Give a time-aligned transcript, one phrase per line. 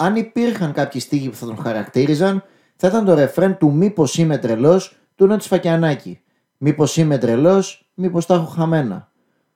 [0.00, 2.44] αν υπήρχαν κάποιοι στίχοι που θα τον χαρακτήριζαν,
[2.76, 6.20] θα ήταν το ρεφρέν του Μήπως είμαι τρελός του Νότι Φακιανάκη.
[6.56, 9.12] Μήπως είμαι τρελός, μήπως τα έχω χαμένα.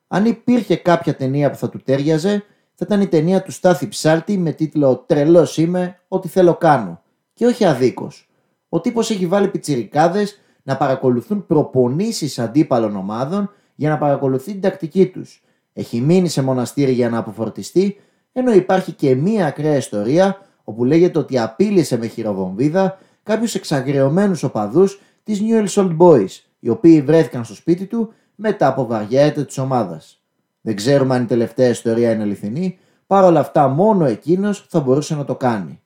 [0.07, 2.43] Αν υπήρχε κάποια ταινία που θα του τέριαζε,
[2.73, 7.01] θα ήταν η ταινία του Στάθη Ψάλτη με τίτλο Τρελός είμαι, ό,τι θέλω κάνω.
[7.33, 8.29] Και όχι αδίκως.
[8.69, 15.07] Ο τύπος έχει βάλει πιτσιρικάδες να παρακολουθούν προπονήσεις αντίπαλων ομάδων για να παρακολουθεί την τακτική
[15.07, 15.43] τους.
[15.73, 17.97] Έχει μείνει σε μοναστήρι για να αποφορτιστεί,
[18.33, 25.01] ενώ υπάρχει και μία ακραία ιστορία όπου λέγεται ότι απείλησε με χειροβομβίδα κάποιους εξαγριωμένους οπαδούς
[25.23, 30.21] της Newell's Old Boys, οι οποίοι βρέθηκαν στο σπίτι του μετά από βαριά της ομάδας.
[30.61, 35.25] Δεν ξέρουμε αν η τελευταία ιστορία είναι αληθινή, παρόλα αυτά μόνο εκείνος θα μπορούσε να
[35.25, 35.81] το κάνει.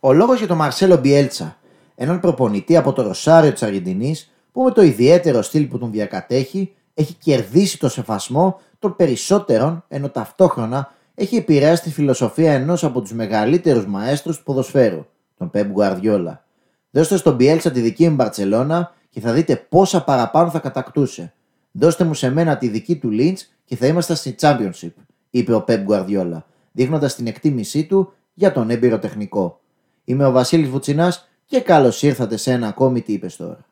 [0.00, 1.56] Ο λόγος για τον Μαρσέλο Μπιέλτσα,
[1.94, 6.74] έναν προπονητή από το Ροσάριο της Αργεντινής, που με το ιδιαίτερο στυλ που τον διακατέχει
[6.94, 13.12] έχει κερδίσει το σεβασμό των περισσότερων, ενώ ταυτόχρονα έχει επηρεάσει τη φιλοσοφία ενός από τους
[13.12, 15.06] μεγαλύτερους μαέστρους του ποδοσφαίρου,
[15.38, 16.44] τον Πέμπ Γκουαρδιόλα.
[16.90, 21.32] Δώστε στον Μπιέλτσα τη δική μου Μπαρσελόνα και θα δείτε πόσα παραπάνω θα κατακτούσε.
[21.72, 24.92] Δώστε μου σε μένα τη δική του Lynch και θα είμαστε στη Championship,
[25.30, 29.60] είπε ο Pep Guardiola, δείχνοντας την εκτίμησή του για τον έμπειρο τεχνικό.
[30.04, 33.64] Είμαι ο Βασίλης Βουτσινάς και καλώς ήρθατε σε ένα ακόμη τι είπες τώρα.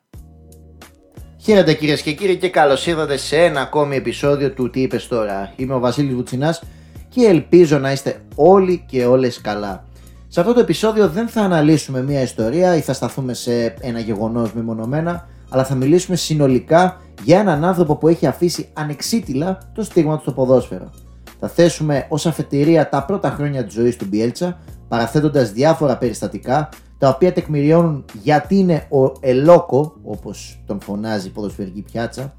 [1.41, 5.53] Χαίρετε κυρίες και κύριοι και καλώς ήρθατε σε ένα ακόμη επεισόδιο του Τι είπες τώρα.
[5.55, 6.61] Είμαι ο Βασίλης Βουτσινάς
[7.19, 9.83] και ελπίζω να είστε όλοι και όλες καλά.
[10.27, 14.53] Σε αυτό το επεισόδιο δεν θα αναλύσουμε μια ιστορία ή θα σταθούμε σε ένα γεγονός
[14.53, 20.21] μεμονωμένα, αλλά θα μιλήσουμε συνολικά για έναν άνθρωπο που έχει αφήσει ανεξίτηλα το στίγμα του
[20.21, 20.91] στο ποδόσφαιρο.
[21.39, 27.09] Θα θέσουμε ως αφετηρία τα πρώτα χρόνια της ζωής του Μπιέλτσα, παραθέτοντας διάφορα περιστατικά τα
[27.09, 32.33] οποία τεκμηριώνουν γιατί είναι ο Ελόκο, όπως τον φωνάζει η ποδοσφαιρική πιάτσα,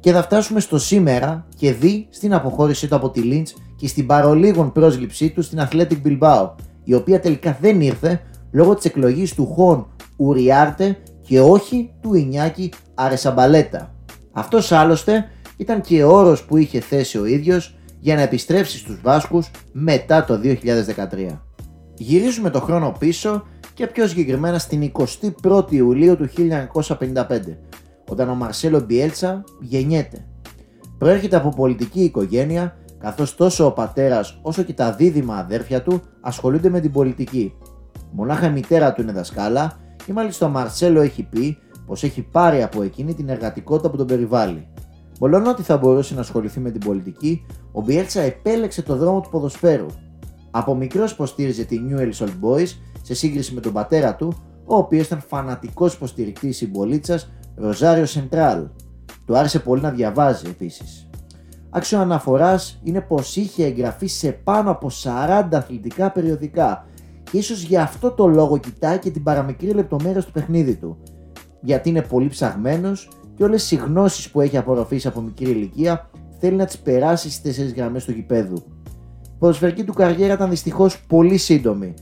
[0.00, 4.06] και θα φτάσουμε στο σήμερα και δει στην αποχώρησή του από τη Λίντς και στην
[4.06, 6.50] παρολίγων πρόσληψή του στην Athletic Bilbao,
[6.84, 12.72] η οποία τελικά δεν ήρθε λόγω της εκλογής του Χον Ουριάρτε και όχι του Ινιάκη
[12.94, 13.94] Αρεσαμπαλέτα.
[14.32, 19.00] Αυτός άλλωστε ήταν και ο όρος που είχε θέσει ο ίδιος για να επιστρέψει στους
[19.02, 20.56] Βάσκους μετά το 2013.
[21.94, 24.92] Γυρίζουμε το χρόνο πίσω και πιο συγκεκριμένα στην
[25.42, 27.40] 21η Ιουλίου του 1955,
[28.08, 30.24] όταν ο Μαρσέλο Μπιέλτσα γεννιέται.
[30.98, 36.68] Προέρχεται από πολιτική οικογένεια καθώς τόσο ο πατέρας όσο και τα δίδυμα αδέρφια του ασχολούνται
[36.68, 37.54] με την πολιτική.
[38.10, 42.62] Μονάχα η μητέρα του είναι δασκάλα και μάλιστα ο Μαρσέλο έχει πει πως έχει πάρει
[42.62, 44.68] από εκείνη την εργατικότητα που τον περιβάλλει.
[45.20, 49.30] Μολόν ότι θα μπορούσε να ασχοληθεί με την πολιτική, ο Μπιέλτσα επέλεξε το δρόμο του
[49.30, 49.86] ποδοσφαίρου.
[50.50, 52.68] Από μικρός υποστήριζε τη Newell's Old Boys
[53.02, 54.34] σε σύγκριση με τον πατέρα του,
[54.64, 58.66] ο οποίος ήταν φανατικός υποστηρικτής συμπολίτσας Ροζάριο Σεντράλ.
[59.26, 61.09] Του άρεσε πολύ να διαβάζει επίσης.
[61.70, 66.86] Άξιο αναφορά είναι πως είχε εγγραφεί σε πάνω από 40 αθλητικά περιοδικά
[67.30, 70.98] και ίσως γι' αυτό το λόγο κοιτάει και την παραμικρή λεπτομέρεια στο παιχνίδι του.
[71.60, 76.56] Γιατί είναι πολύ ψαγμένος και όλες οι γνώσεις που έχει απορροφήσει από μικρή ηλικία θέλει
[76.56, 78.62] να τις περάσει στις 4 γραμμές του γηπέδου.
[79.22, 81.94] Η ποδοσφαιρική του καριέρα ήταν δυστυχώς πολύ σύντομη.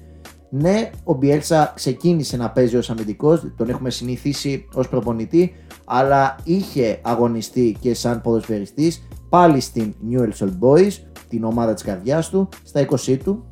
[0.51, 5.53] Ναι, ο Μπιέλσα ξεκίνησε να παίζει ως αμυντικός, τον έχουμε συνηθίσει ως προπονητή,
[5.85, 10.93] αλλά είχε αγωνιστεί και σαν ποδοσφαιριστής πάλι στην Newell's Old Boys,
[11.29, 13.45] την ομάδα της καρδιάς του, στα 20 του,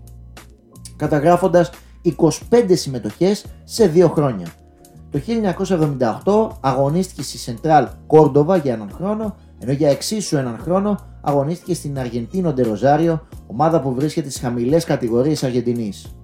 [0.97, 1.71] καταγράφοντας
[2.03, 4.47] 25 συμμετοχές σε 2 χρόνια.
[5.11, 11.75] Το 1978 αγωνίστηκε στη Central Córdoba για έναν χρόνο, ενώ για εξίσου έναν χρόνο αγωνίστηκε
[11.75, 16.17] στην Αργεντίνο Ντεροζάριο, ομάδα που βρίσκεται στις χαμηλές κατηγορίες Αργεντινής.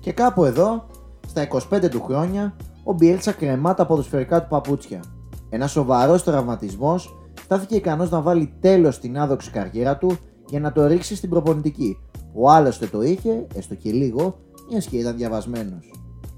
[0.00, 0.86] Και κάπου εδώ,
[1.28, 2.54] στα 25 του χρόνια,
[2.84, 5.00] ο Μπιέλτσα κρεμά τα ποδοσφαιρικά του παπούτσια.
[5.48, 7.21] Ένας σοβαρός τραυματισμός
[7.52, 10.16] στάθηκε ικανός να βάλει τέλος στην άδοξη καριέρα του
[10.48, 11.98] για να το ρίξει στην προπονητική,
[12.32, 14.38] που άλλωστε το είχε, έστω και λίγο,
[14.70, 15.90] μιας και ήταν διαβασμένος.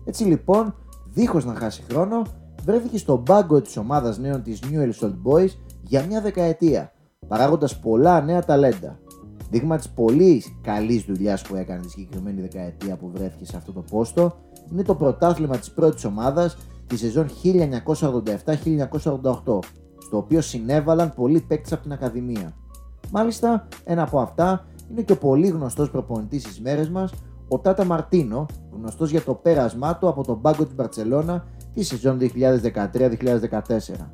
[0.05, 0.75] Έτσι λοιπόν,
[1.13, 2.23] δίχως να χάσει χρόνο,
[2.65, 5.49] βρέθηκε στον πάγκο της ομάδας νέων της Newell's Old Boys
[5.83, 6.93] για μια δεκαετία,
[7.29, 8.99] παράγοντας πολλά νέα ταλέντα.
[9.51, 13.85] Δείγμα της πολύ καλής δουλειάς που έκανε τη συγκεκριμένη δεκαετία που βρέθηκε σε αυτό το
[13.91, 14.37] πόστο
[14.73, 16.57] είναι το πρωτάθλημα της πρώτης ομάδας
[16.87, 19.59] τη σεζόν 1987-1988
[20.05, 22.53] στο οποίο συνέβαλαν πολλοί παίκτες από την Ακαδημία.
[23.11, 27.13] Μάλιστα, ένα από αυτά είναι και ο πολύ γνωστός προπονητής στις μέρες μας,
[27.49, 28.47] ο Τάτα Μαρτίνο,
[28.77, 34.11] γνωστός για το πέρασμά του από τον πάγκο της Μπαρτσελώνα τη σεζόν 2013-2014.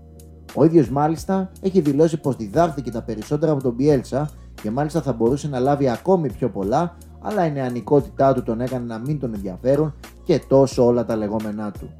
[0.54, 4.31] Ο ίδιος μάλιστα έχει δηλώσει πως διδάχθηκε τα περισσότερα από τον Πιέλτσα
[4.62, 8.87] και μάλιστα θα μπορούσε να λάβει ακόμη πιο πολλά, αλλά η νεανικότητά του τον έκανε
[8.87, 9.94] να μην τον ενδιαφέρουν
[10.25, 11.90] και τόσο όλα τα λεγόμενά του.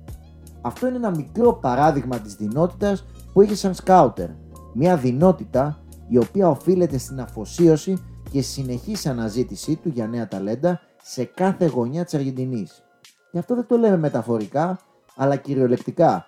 [0.61, 4.29] Αυτό είναι ένα μικρό παράδειγμα της δυνότητας που είχε σαν σκάουτερ.
[4.75, 5.79] Μια δυνότητα
[6.09, 12.05] η οποία οφείλεται στην αφοσίωση και συνεχής αναζήτησή του για νέα ταλέντα σε κάθε γωνιά
[12.05, 12.83] της Αργεντινής.
[13.33, 14.79] Γι' αυτό δεν το λέμε μεταφορικά,
[15.17, 16.27] αλλά κυριολεκτικά.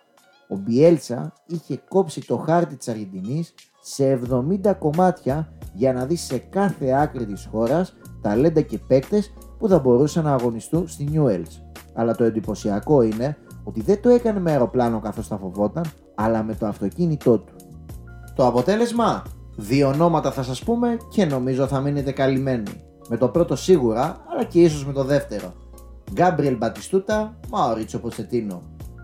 [0.48, 6.38] Ο Μπιέλτσα είχε κόψει το χάρτη της Αργεντινής σε 70 κομμάτια για να δει σε
[6.38, 11.62] κάθε άκρη της χώρας ταλέντα και παίκτες που θα μπορούσαν να αγωνιστούν στη Newells.
[11.94, 15.84] Αλλά το εντυπωσιακό είναι ότι δεν το έκανε με αεροπλάνο καθώς τα φοβόταν,
[16.14, 17.52] αλλά με το αυτοκίνητό του.
[18.34, 19.22] Το αποτέλεσμα,
[19.56, 22.84] δύο ονόματα θα σας πούμε και νομίζω θα μείνετε καλυμμένοι.
[23.08, 25.52] Με το πρώτο σίγουρα, αλλά και ίσως με το δεύτερο.
[26.12, 28.62] Γκάμπριελ Μπατιστούτα, Μαωρίτσο Ποτσετίνο.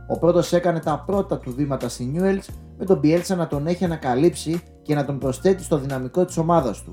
[0.08, 3.84] Ο πρώτος έκανε τα πρώτα του βήματα στη Newells με τον Πιέλτσα να τον έχει
[3.84, 6.92] ανακαλύψει και να τον προσθέτει στο δυναμικό της ομάδας του.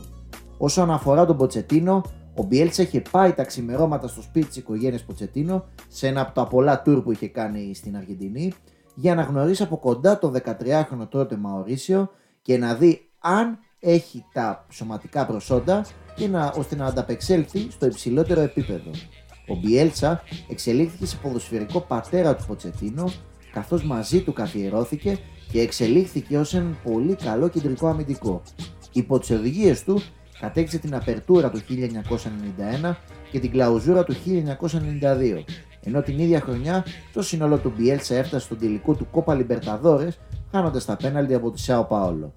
[0.57, 2.01] Όσον αφορά τον Ποτσετίνο,
[2.37, 6.47] ο Μπιέλτσα είχε πάει τα ξημερώματα στο σπίτι της οικογένειας Ποτσετίνο σε ένα από τα
[6.47, 8.53] πολλά τουρ που είχε κάνει στην Αργεντινή
[8.95, 12.11] για να γνωρίσει από κοντά τον 13χρονο τότε Μαωρίσιο
[12.41, 18.41] και να δει αν έχει τα σωματικά προσόντα και να, ώστε να ανταπεξέλθει στο υψηλότερο
[18.41, 18.91] επίπεδο.
[19.47, 23.11] Ο Μπιέλτσα εξελίχθηκε σε ποδοσφαιρικό πατέρα του Ποτσετίνο
[23.53, 25.17] καθώς μαζί του καθιερώθηκε
[25.51, 28.41] και εξελίχθηκε ως ένα πολύ καλό κεντρικό αμυντικό.
[28.91, 30.01] Υπό τις οδηγίες του
[30.39, 31.59] κατέκτησε την απερτούρα του
[32.83, 32.95] 1991
[33.31, 35.43] και την κλαουζούρα του 1992,
[35.85, 40.19] ενώ την ίδια χρονιά το σύνολο του Μπιέλτσα έφτασε στον τελικό του Κόπα Λιμπερταδόρες
[40.51, 42.33] χάνοντας τα πέναλτι από τη Σάο Πάολο.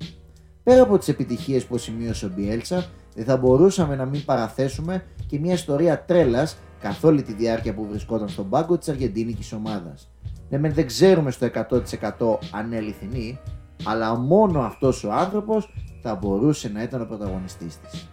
[0.62, 5.38] Πέρα από τις επιτυχίες που σημείωσε ο Μπιέλτσα, δεν θα μπορούσαμε να μην παραθέσουμε και
[5.38, 10.10] μια ιστορία τρέλας καθ' όλη τη διάρκεια που βρισκόταν στον πάγκο της Αργεντίνικης ομάδας.
[10.48, 13.40] Ναι, δεν ξέρουμε στο 100% αν είναι αληθινή,
[13.84, 15.72] αλλά μόνο αυτός ο άνθρωπος
[16.02, 18.08] θα μπορούσε να ήταν ο πρωταγωνιστής της.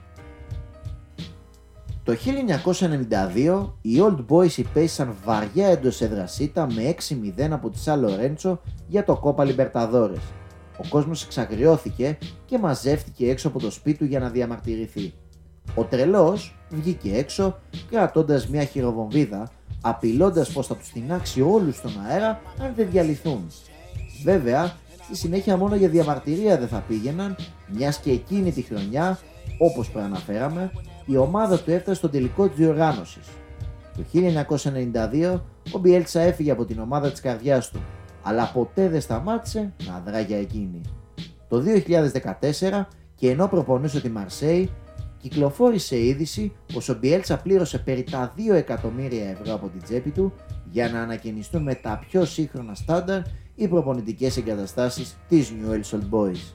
[2.06, 2.16] Το
[3.36, 6.96] 1992 οι Old Boys υπέστησαν βαριά εντός έδρασίτα με
[7.38, 10.22] 6-0 από τη Σαν Λορέντσο για το Κόπα Λιμπερταδόρες.
[10.78, 15.14] Ο κόσμος εξαγριώθηκε και μαζεύτηκε έξω από το σπίτι του για να διαμαρτυρηθεί.
[15.76, 17.60] Ο τρελός βγήκε έξω
[17.90, 23.52] κρατώντας μια χειροβομβίδα απειλώντας πως θα τους τεινάξει όλους στον αέρα αν δεν διαλυθούν.
[24.24, 27.36] Βέβαια, στη συνέχεια μόνο για διαμαρτυρία δεν θα πήγαιναν,
[27.68, 29.20] μιας και εκείνη τη χρονιά,
[29.58, 30.72] όπως προαναφέραμε,
[31.06, 33.28] η ομάδα του έφτασε στο τελικό της διοργάνωσης.
[33.98, 35.42] Το 1992
[35.72, 37.80] ο Μπιέλτσα έφυγε από την ομάδα της καρδιάς του,
[38.24, 40.82] αλλά ποτέ δεν σταμάτησε να δρά για εκείνη.
[41.48, 41.64] Το
[42.70, 44.70] 2014 και ενώ προπονούσε τη Μαρσέη,
[45.18, 50.34] κυκλοφόρησε είδηση πως ο Μπιέλτσα πλήρωσε περί τα 2 εκατομμύρια ευρώ από την τσέπη του
[50.72, 53.22] για να ανακαινιστούν με τα πιο σύγχρονα στάνταρ
[53.56, 56.54] οι προπονητικές εγκαταστάσεις της Newell's Old Boys.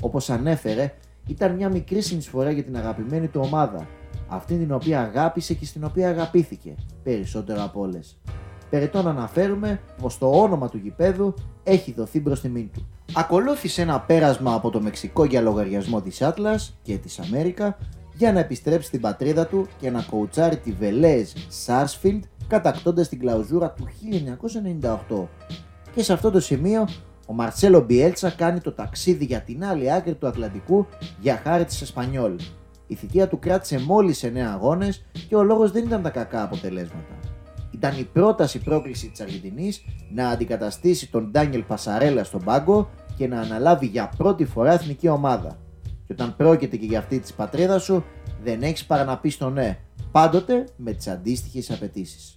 [0.00, 0.94] Όπως ανέφερε,
[1.30, 3.86] ήταν μια μικρή συνεισφορά για την αγαπημένη του ομάδα,
[4.28, 8.18] αυτή την οποία αγάπησε και στην οποία αγαπήθηκε, περισσότερο από όλες.
[8.70, 12.86] Περιττό να αναφέρουμε πως το όνομα του γηπέδου έχει δοθεί μπρος τιμήν του.
[13.14, 17.78] Ακολούθησε ένα πέρασμα από το Μεξικό για λογαριασμό της Atlas και της Αμέρικα
[18.14, 23.70] για να επιστρέψει στην πατρίδα του και να κοουτσάρει τη Βελέζ Σάρσφιλντ κατακτώντας την κλαουζούρα
[23.70, 23.88] του
[25.10, 25.26] 1998.
[25.94, 26.88] Και σε αυτό το σημείο
[27.30, 30.86] ο Μαρσέλο Μπιέλτσα κάνει το ταξίδι για την άλλη άκρη του Ατλαντικού
[31.20, 32.34] για χάρη της Εσπανιόλ.
[32.86, 37.18] Η θητεία του κράτησε μόλις 9 αγώνες και ο λόγος δεν ήταν τα κακά αποτελέσματα.
[37.70, 39.84] Ήταν η πρόταση πρόκληση της Αργεντινής
[40.14, 45.58] να αντικαταστήσει τον Ντάνιελ Πασαρέλα στον πάγκο και να αναλάβει για πρώτη φορά εθνική ομάδα.
[46.06, 48.04] Και όταν πρόκειται και για αυτή της πατρίδας σου,
[48.44, 49.78] δεν έχεις παρά να πεις το ναι,
[50.12, 52.36] πάντοτε με τις αντίστοιχες απαιτήσεις.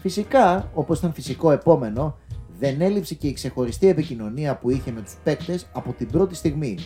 [0.00, 2.16] Φυσικά, όπως ήταν φυσικό επόμενο,
[2.60, 6.78] δεν έλειψε και η ξεχωριστή επικοινωνία που είχε με τους παίκτες από την πρώτη στιγμή.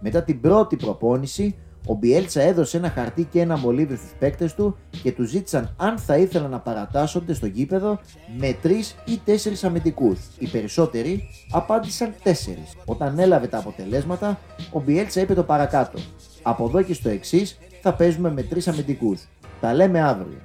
[0.00, 1.54] Μετά την πρώτη προπόνηση,
[1.86, 5.98] ο Μπιέλτσα έδωσε ένα χαρτί και ένα μολύβι στους παίκτες του και τους ζήτησαν αν
[5.98, 8.00] θα ήθελαν να παρατάσσονται στο γήπεδο
[8.38, 10.20] με τρεις ή τέσσερις αμυντικούς.
[10.38, 12.76] Οι περισσότεροι απάντησαν τέσσερις.
[12.84, 14.38] Όταν έλαβε τα αποτελέσματα,
[14.72, 15.98] ο Μπιέλτσα είπε το παρακάτω.
[16.42, 19.28] Από εδώ και στο εξής θα παίζουμε με τρεις αμυντικούς.
[19.60, 20.40] Τα λέμε αύριο.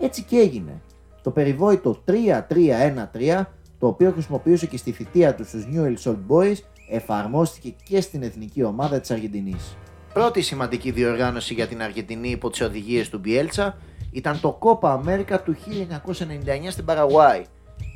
[0.00, 0.80] Έτσι και έγινε.
[1.22, 3.46] Το περιβόητο 3-3-1-3
[3.80, 6.56] το οποίο χρησιμοποιούσε και στη θητεία του στους Newell's Old Boys,
[6.90, 9.76] εφαρμόστηκε και στην εθνική ομάδα της Αργεντινής.
[10.12, 13.76] Πρώτη σημαντική διοργάνωση για την Αργεντινή υπό τις οδηγίες του Μπιέλτσα
[14.12, 17.44] ήταν το Copa America του 1999 στην Παραγουάη.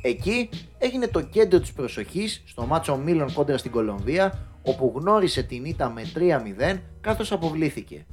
[0.01, 5.65] Εκεί έγινε το κέντρο της προσοχής στο μάτσο Μίλων κόντρα στην Κολομβία, όπου γνώρισε την
[5.65, 6.01] ήττα με
[6.73, 8.05] 3-0 καθώς αποβλήθηκε.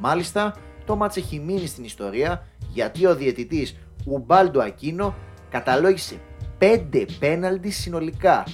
[0.00, 0.54] Μάλιστα,
[0.84, 5.14] το μάτς έχει μείνει στην ιστορία γιατί ο διαιτητής Ουμπάλντο Ακίνο
[5.50, 6.20] καταλόγησε
[6.58, 8.46] 5 πέναλτι συνολικά.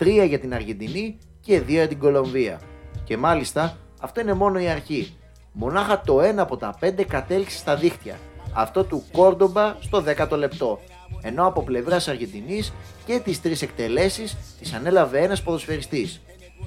[0.00, 2.60] 3 για την Αργεντινή και 2 για την Κολομβία.
[3.04, 5.16] Και μάλιστα αυτό είναι μόνο η αρχή.
[5.52, 8.18] Μονάχα το ένα από τα 5 κατέληξε στα δίχτυα.
[8.52, 10.80] Αυτό του Κόρντομπα στο 10ο λεπτό.
[11.22, 12.72] Ενώ από πλευράς Αργεντινής
[13.06, 16.20] και τις τρεις εκτελέσεις τις ανέλαβε ένας ποδοσφαιριστής.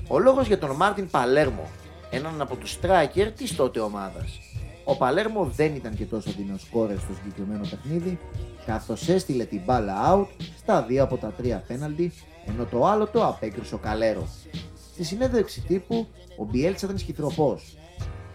[0.08, 1.70] Ο λόγος για τον Μάρτιν Παλέρμο,
[2.10, 4.40] έναν από τους striker της τότε ομάδας.
[4.90, 8.20] Ο Παλέρμο δεν ήταν και τόσο δεινό κόρε στο συγκεκριμένο παιχνίδι,
[8.66, 10.28] καθώς έστειλε την μπάλα out
[10.58, 12.12] στα δύο από τα τρία πέναλτι,
[12.46, 14.28] ενώ το άλλο το απέκρισε ο Καλέρο.
[14.94, 17.60] Στη συνέντευξη τύπου, ο Μπιέλτσα ήταν σχηθροπό.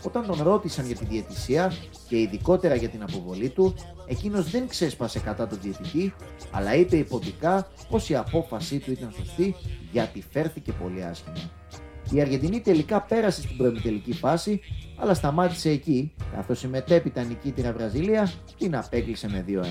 [0.03, 1.73] Όταν τον ρώτησαν για τη διαιτησία
[2.09, 3.75] και ειδικότερα για την αποβολή του,
[4.07, 6.15] εκείνος δεν ξέσπασε κατά τον διαιτητή,
[6.51, 9.55] αλλά είπε υποτικά πως η απόφασή του ήταν σωστή
[9.93, 11.51] γιατί φέρθηκε πολύ άσχημα.
[12.11, 14.61] Η Αργεντινή τελικά πέρασε στην προημιτελική φάση,
[14.97, 19.63] αλλά σταμάτησε εκεί, καθώς η μετέπειτα νικήτρια Βραζιλία την απέκλεισε με 2-1.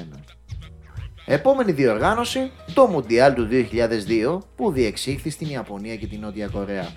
[1.25, 6.87] Επόμενη διοργάνωση, το Μουντιάλ του 2002 που διεξήχθη στην Ιαπωνία και την Νότια Κορέα.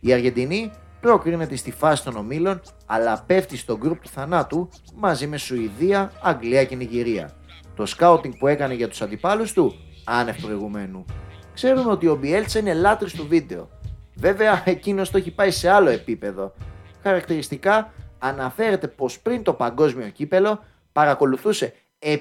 [0.00, 5.36] Η Αργεντινή προκρίνεται στη φάση των ομίλων, αλλά πέφτει στο γκρουπ του θανάτου μαζί με
[5.36, 7.30] Σουηδία, Αγγλία και Νιγηρία.
[7.74, 9.74] Το σκάουτινγκ που έκανε για τους αντιπάλους του,
[10.04, 11.04] άνευ προηγουμένου.
[11.54, 13.68] Ξέρουμε ότι ο Μπιέλτσα είναι λάτρης του βίντεο
[14.16, 16.52] Βέβαια, εκείνος το έχει πάει σε άλλο επίπεδο.
[17.02, 22.18] Χαρακτηριστικά αναφέρεται πως πριν το παγκόσμιο κύπελο παρακολουθούσε 7.000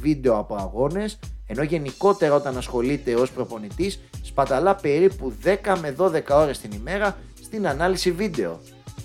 [0.00, 6.58] βίντεο από αγώνες ενώ γενικότερα όταν ασχολείται ως προπονητής σπαταλά περίπου 10 με 12 ώρες
[6.58, 8.60] την ημέρα στην ανάλυση βίντεο.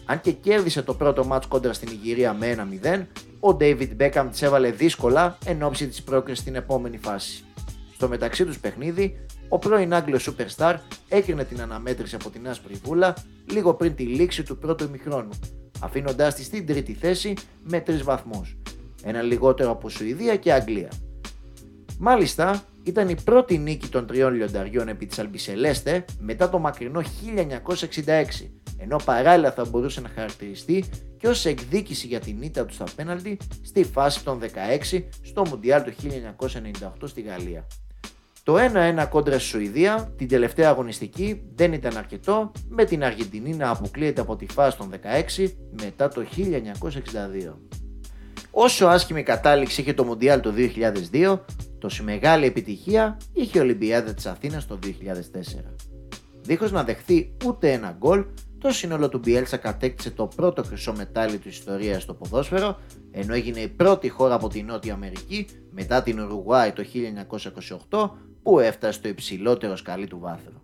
[0.06, 3.06] Αν και κέρδισε το πρώτο μάτς κόντρα στην Ιγυρία με 1-0,
[3.40, 7.44] ο David Beckham της έβαλε δύσκολα εν ώψη της πρόκρισης στην επόμενη φάση.
[7.94, 9.20] Στο μεταξύ τους παιχνίδι,
[9.50, 10.76] ο πρώην Άγγλος Superstar
[11.08, 13.14] έκρινε την αναμέτρηση από την άσπρη βούλα
[13.52, 15.30] λίγο πριν τη λήξη του πρώτου ημιχρόνου,
[15.80, 18.58] αφήνοντάς τη στην τρίτη θέση με τρεις βαθμούς,
[19.04, 20.92] ένα λιγότερο από Σουηδία και Αγγλία.
[22.00, 27.02] Μάλιστα, ήταν η πρώτη νίκη των τριών λιονταριών επί της Αλμπισελέστε μετά το μακρινό
[28.06, 28.24] 1966,
[28.78, 30.84] ενώ παράλληλα θα μπορούσε να χαρακτηριστεί
[31.18, 34.40] και ως εκδίκηση για την ήττα του στα πέναλτι στη φάση των
[34.92, 35.94] 16 στο Μουντιάλ του
[36.40, 37.68] 1998 στη Γαλλία.
[38.48, 43.70] Το 1-1 κόντρα στη Σουηδία την τελευταία αγωνιστική δεν ήταν αρκετό με την Αργεντινή να
[43.70, 44.90] αποκλείεται από τη φάση των
[45.38, 45.48] 16
[45.82, 47.54] μετά το 1962.
[48.52, 50.54] Όσο άσχημη κατάληξη είχε το Μουντιάλ το
[51.12, 51.40] 2002,
[51.80, 54.90] τόση μεγάλη επιτυχία είχε η Ολυμπιάδα της Αθήνας το 2004.
[56.42, 58.26] Δίχως να δεχθεί ούτε ένα γκολ,
[58.58, 62.80] το σύνολο του Μπιέλσα κατέκτησε το πρώτο χρυσό μετάλλιο της ιστορίας στο ποδόσφαιρο,
[63.12, 66.84] ενώ έγινε η πρώτη χώρα από τη Νότια Αμερική μετά την Ουρουγουάη το
[67.90, 68.10] 1928
[68.48, 70.62] που έφτασε στο υψηλότερο σκαλί του βάθρου;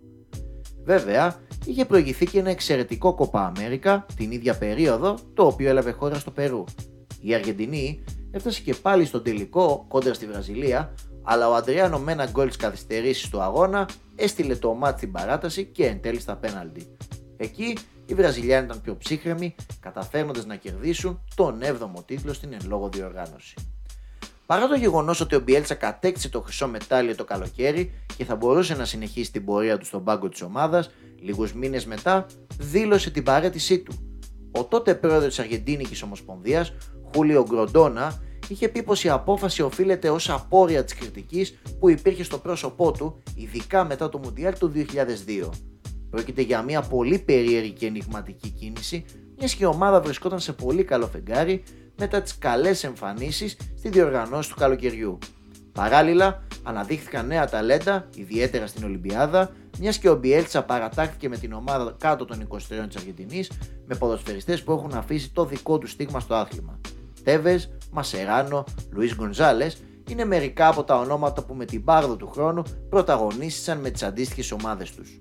[0.84, 1.36] Βέβαια,
[1.66, 6.32] είχε προηγηθεί και ένα εξαιρετικό κοπά Αμέρικα την ίδια περίοδο, το οποίο έλαβε χώρα στο
[6.32, 6.64] Περού.
[7.22, 12.26] Η Αργεντινή έφτασε και πάλι στο τελικό κόντρα στη Βραζιλία, αλλά ο Αντριάνο με ένα
[12.26, 16.88] γκολ της καθυστερήσει του αγώνα έστειλε το μάτι στην παράταση και εν τέλει στα πέναλτι.
[17.38, 22.90] Εκεί οι Βραζιλιάνοι ήταν πιο ψύχρεμοι, καταφέρνοντας να κερδίσουν τον 7ο τίτλο στην εν λόγω
[22.90, 23.56] διοργάνωση.
[24.54, 28.76] Παρά το γεγονός ότι ο Μπιέλτσα κατέκτησε το χρυσό μετάλλιο το καλοκαίρι και θα μπορούσε
[28.76, 30.90] να συνεχίσει την πορεία του στον πάγκο της ομάδας,
[31.22, 32.26] λίγους μήνες μετά
[32.60, 33.94] δήλωσε την παρέτησή του.
[34.52, 36.74] Ο τότε πρόεδρος της Αργεντίνικης Ομοσπονδίας,
[37.14, 42.38] Χούλιο Γκροντόνα, είχε πει πως η απόφαση οφείλεται ως απόρρια της κριτικής που υπήρχε στο
[42.38, 45.50] πρόσωπό του, ειδικά μετά το Μουντιάλ του 2002.
[46.10, 49.06] Πρόκειται για μια πολύ περίεργη και ενηγματική κίνηση,
[49.38, 51.64] μιας και η ομάδα βρισκόταν σε πολύ καλό φεγγάρι
[51.98, 55.18] μετά τις καλές εμφανίσεις στη διοργανώση του καλοκαιριού.
[55.72, 61.96] Παράλληλα, αναδείχθηκαν νέα ταλέντα, ιδιαίτερα στην Ολυμπιάδα, μιας και ο Μπιέλτσα παρατάχθηκε με την ομάδα
[62.00, 62.58] κάτω των 23
[62.88, 63.52] της Αργεντινής
[63.86, 66.80] με ποδοσφαιριστές που έχουν αφήσει το δικό του στίγμα στο άθλημα.
[67.24, 69.78] Τέβες, Μασεράνο, Λουίς Γκονζάλες
[70.10, 74.52] είναι μερικά από τα ονόματα που με την πάρδο του χρόνου πρωταγωνίστησαν με τις αντίστοιχες
[74.52, 75.20] ομάδες τους.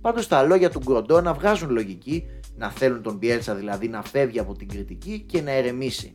[0.00, 2.24] Πάντως τα λόγια του Γκροντόνα βγάζουν λογική
[2.56, 6.14] να θέλουν τον Μπιέλτσα δηλαδή να φεύγει από την κριτική και να ερεμήσει.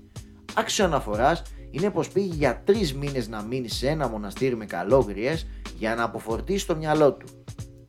[0.53, 1.41] Άξιο αναφοράς
[1.71, 5.37] είναι πως πήγε για τρεις μήνες να μείνει σε ένα μοναστήρι με καλόγριε
[5.77, 7.25] για να αποφορτήσει το μυαλό του.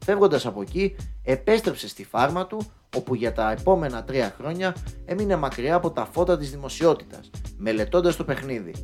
[0.05, 2.61] Φεύγοντας από εκεί, επέστρεψε στη φάρμα του,
[2.97, 4.75] όπου για τα επόμενα τρία χρόνια
[5.05, 8.75] έμεινε μακριά από τα φώτα της δημοσιότητας, μελετώντας το παιχνίδι.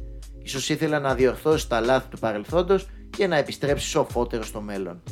[0.42, 5.02] Ίσως ήθελε να διορθώσει τα λάθη του παρελθόντος και να επιστρέψει σοφότερο στο μέλλον.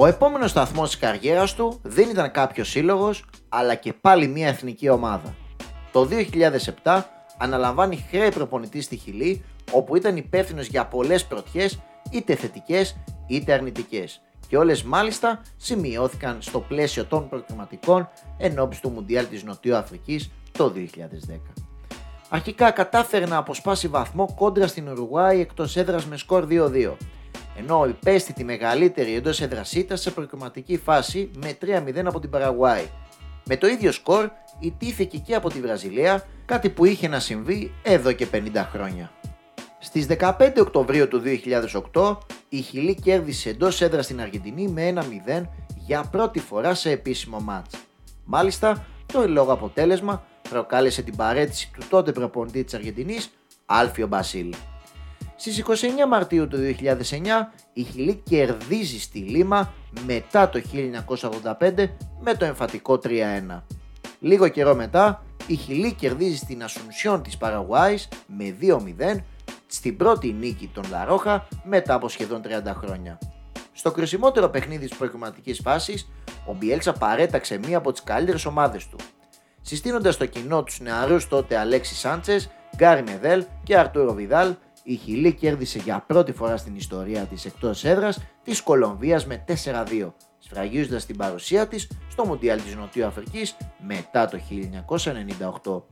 [0.00, 4.88] Ο επόμενος σταθμός της καριέρας του δεν ήταν κάποιος σύλλογος, αλλά και πάλι μια εθνική
[4.88, 5.34] ομάδα.
[5.92, 6.04] Το
[6.84, 7.02] 2007
[7.38, 11.78] αναλαμβάνει χρέη προπονητής στη Χιλή, όπου ήταν υπεύθυνος για πολλές πρωτιές,
[12.10, 14.20] είτε θετικές είτε αρνητικές.
[14.48, 20.68] Και όλες μάλιστα σημειώθηκαν στο πλαίσιο των προκριματικών ενώπιση του Μουντιάλ της Νοτιού Αφρικής το
[20.68, 21.52] 2010.
[22.28, 26.96] Αρχικά κατάφερε να αποσπάσει βαθμό κόντρα στην Ουρουγουάη εκτός έδρας με σκορ 2-2
[27.58, 32.84] ενώ υπέστη τη μεγαλύτερη εντός εδρασίτα σε προκριματική φάση με 3-0 από την Παραγουάη.
[33.44, 38.12] Με το ίδιο σκορ ιτήθηκε και από τη Βραζιλία, κάτι που είχε να συμβεί εδώ
[38.12, 39.12] και 50 χρόνια.
[39.78, 41.22] Στις 15 Οκτωβρίου του
[41.92, 42.16] 2008
[42.48, 44.92] η Χιλή κέρδισε εντός έδρας στην Αργεντινή με
[45.36, 45.42] 1-0
[45.74, 47.74] για πρώτη φορά σε επίσημο μάτς.
[48.24, 53.30] Μάλιστα, το λόγο αποτέλεσμα προκάλεσε την παρέτηση του τότε προπονητή της Αργεντινής,
[53.66, 54.54] Άλφιο Μπασίλ.
[55.40, 59.72] Στις 29 Μαρτίου του 2009 η Χιλή κερδίζει στη Λίμα
[60.06, 60.62] μετά το
[61.60, 61.88] 1985
[62.20, 63.62] με το εμφατικό 3-1.
[64.20, 69.16] Λίγο καιρό μετά η Χιλή κερδίζει στην Ασουνσιόν της Παραγουάης με 2-0
[69.66, 73.18] στην πρώτη νίκη των Λαρόχα μετά από σχεδόν 30 χρόνια.
[73.72, 76.10] Στο κρουσιμότερο παιχνίδι της προηγουματικής φάσης,
[76.46, 78.96] ο Μπιέλτσα παρέταξε μία από τις καλύτερες ομάδες του.
[79.60, 84.54] Συστήνοντας το κοινό τους νεαρούς τότε Αλέξης Σάντσες, Γκάρι Μεδέλ και Αρτούρο Βιδάλ,
[84.90, 90.12] η Χιλή κέρδισε για πρώτη φορά στην ιστορία της εκτός έδρας της Κολομβίας με 4-2,
[90.38, 94.38] σφραγίζοντας την παρουσία της στο Μουντιάλ της Νοτιού Αφρικής μετά το
[95.64, 95.82] 1998.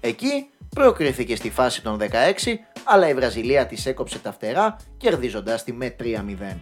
[0.00, 2.04] Εκεί προκρίθηκε στη φάση των 16,
[2.84, 6.56] αλλά η Βραζιλία της έκοψε τα φτερά κερδίζοντας τη με 3-0.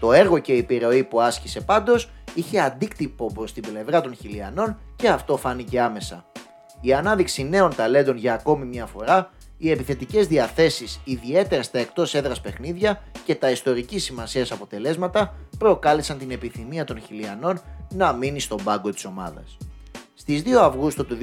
[0.00, 4.78] Το έργο και η επιρροή που άσκησε πάντως είχε αντίκτυπο προς την πλευρά των Χιλιανών
[4.96, 6.26] και αυτό φάνηκε άμεσα.
[6.80, 12.40] Η ανάδειξη νέων ταλέντων για ακόμη μια φορά, οι επιθετικές διαθέσεις ιδιαίτερα στα εκτός έδρας
[12.40, 17.60] παιχνίδια και τα ιστορικής σημασίας αποτελέσματα προκάλεσαν την επιθυμία των Χιλιανών
[17.94, 19.56] να μείνει στον πάγκο της ομάδας.
[20.14, 21.16] Στις 2 Αυγούστου του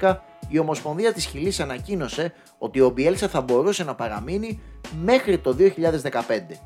[0.00, 0.16] 2010
[0.48, 4.60] η Ομοσπονδία της Χιλής ανακοίνωσε ότι ο Μπιέλσα θα μπορούσε να παραμείνει
[5.02, 6.60] μέχρι το 2015.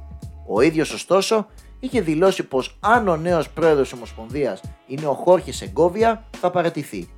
[0.47, 1.47] Ο ίδιος ωστόσο
[1.81, 7.09] είχε δηλώσει πως αν ο νέος πρόεδρος της Ομοσπονδίας είναι ο Χόρχες Σεγκόβια θα παρατηθεί.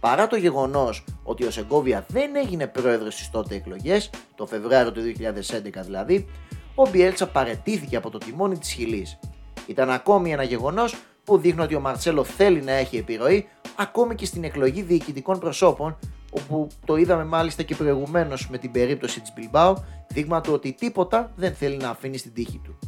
[0.00, 5.00] Παρά το γεγονός ότι ο Σεγκόβια δεν έγινε πρόεδρος στις τότε εκλογές, το Φεβρουάριο του
[5.00, 6.26] 2011 δηλαδή,
[6.74, 9.18] ο Μπιέλτσα παρετήθηκε από το τιμόνι της Χιλής.
[9.66, 14.26] Ήταν ακόμη ένα γεγονός που δείχνει ότι ο Μαρτσέλο θέλει να έχει επιρροή ακόμη και
[14.26, 15.98] στην εκλογή διοικητικών προσώπων,
[16.30, 19.74] όπου το είδαμε μάλιστα και προηγουμένως με την περίπτωση της Bilbao,
[20.08, 22.78] δείγμα του ότι τίποτα δεν θέλει να αφήνει στην τύχη του.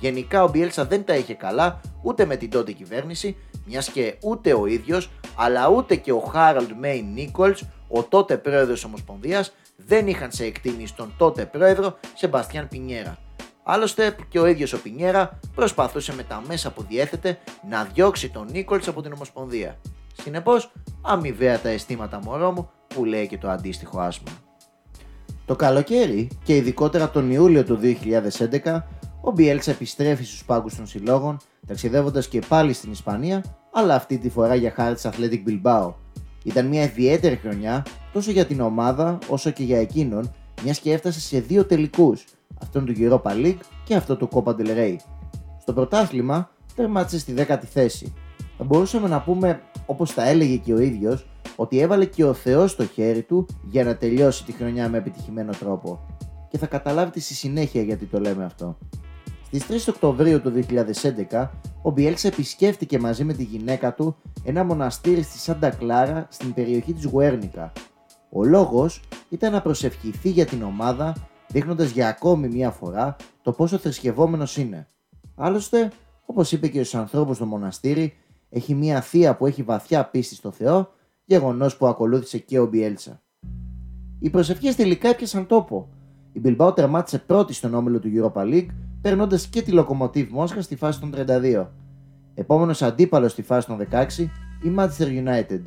[0.00, 4.54] Γενικά ο Μπιέλσα δεν τα είχε καλά ούτε με την τότε κυβέρνηση, μιας και ούτε
[4.54, 7.54] ο ίδιος, αλλά ούτε και ο Χάραλντ Μέιν Νίκολ,
[7.88, 13.18] ο τότε πρόεδρος της Ομοσπονδίας, δεν είχαν σε εκτίμηση τον τότε πρόεδρο Σεμπαστιάν Πινιέρα.
[13.62, 18.48] Άλλωστε και ο ίδιος ο Πινιέρα προσπαθούσε με τα μέσα που διέθετε να διώξει τον
[18.50, 19.78] Νίκολτ από την Ομοσπονδία.
[20.22, 20.72] Συνεπώς,
[21.02, 24.30] αμοιβαία τα αισθήματα μωρό μου που λέει και το αντίστοιχο άσμα.
[25.46, 27.78] Το καλοκαίρι και ειδικότερα τον Ιούλιο του
[28.62, 28.82] 2011,
[29.24, 34.28] ο Μπιέλτσα επιστρέφει στους πάγκους των συλλόγων, ταξιδεύοντας και πάλι στην Ισπανία, αλλά αυτή τη
[34.30, 35.92] φορά για χάρη της Athletic Bilbao.
[36.44, 41.20] Ήταν μια ιδιαίτερη χρονιά τόσο για την ομάδα όσο και για εκείνον, μιας και έφτασε
[41.20, 42.24] σε δύο τελικούς,
[42.62, 44.96] αυτόν του Europa League και αυτό του Copa del Rey.
[45.60, 48.14] Στο πρωτάθλημα τερμάτισε στη 10η θέση.
[48.58, 52.70] Θα μπορούσαμε να πούμε, όπως τα έλεγε και ο ίδιος, ότι έβαλε και ο Θεός
[52.70, 56.06] στο χέρι του για να τελειώσει τη χρονιά με επιτυχημένο τρόπο.
[56.48, 58.78] Και θα καταλάβετε στη συνέχεια γιατί το λέμε αυτό.
[59.54, 60.52] Στις 3 Οκτωβρίου του
[61.30, 61.48] 2011,
[61.82, 66.92] ο Μπιέλσα επισκέφτηκε μαζί με τη γυναίκα του ένα μοναστήρι στη Σάντα Κλάρα στην περιοχή
[66.92, 67.72] της Γουέρνικα.
[68.30, 71.16] Ο λόγος ήταν να προσευχηθεί για την ομάδα,
[71.48, 74.88] δείχνοντας για ακόμη μια φορά το πόσο θρησκευόμενος είναι.
[75.34, 75.92] Άλλωστε,
[76.26, 78.14] όπως είπε και ο ανθρώπους στο μοναστήρι,
[78.50, 80.90] έχει μια θεία που έχει βαθιά πίστη στο Θεό
[81.24, 83.22] γεγονός που ακολούθησε και ο Μπιέλτσα.
[84.18, 85.88] Οι προσευχές τελικά έπιασαν τόπο.
[86.32, 88.66] Η Bilbao τερμάτισε πρώτη στον όμιλο του Europa League,
[89.00, 91.66] περνώντα και τη Lokomotiv Μόσχα στη φάση των 32.
[92.34, 94.06] Επόμενος αντίπαλος στη φάση των 16,
[94.62, 95.60] η Manchester United.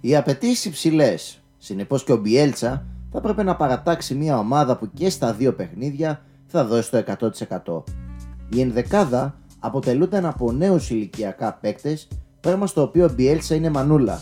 [0.00, 5.10] Οι απαιτήσεις υψηλές, συνεπώς και ο Μπιέλτσα θα πρέπει να παρατάξει μια ομάδα που και
[5.10, 7.04] στα δύο παιχνίδια θα δώσει το
[7.68, 7.82] 100%.
[8.48, 12.08] Η ενδεκάδα αποτελούνταν από νέους ηλικιακά παίκτες,
[12.40, 14.20] πράγμα στο οποίο ο Μπιέλτσα είναι μανούλα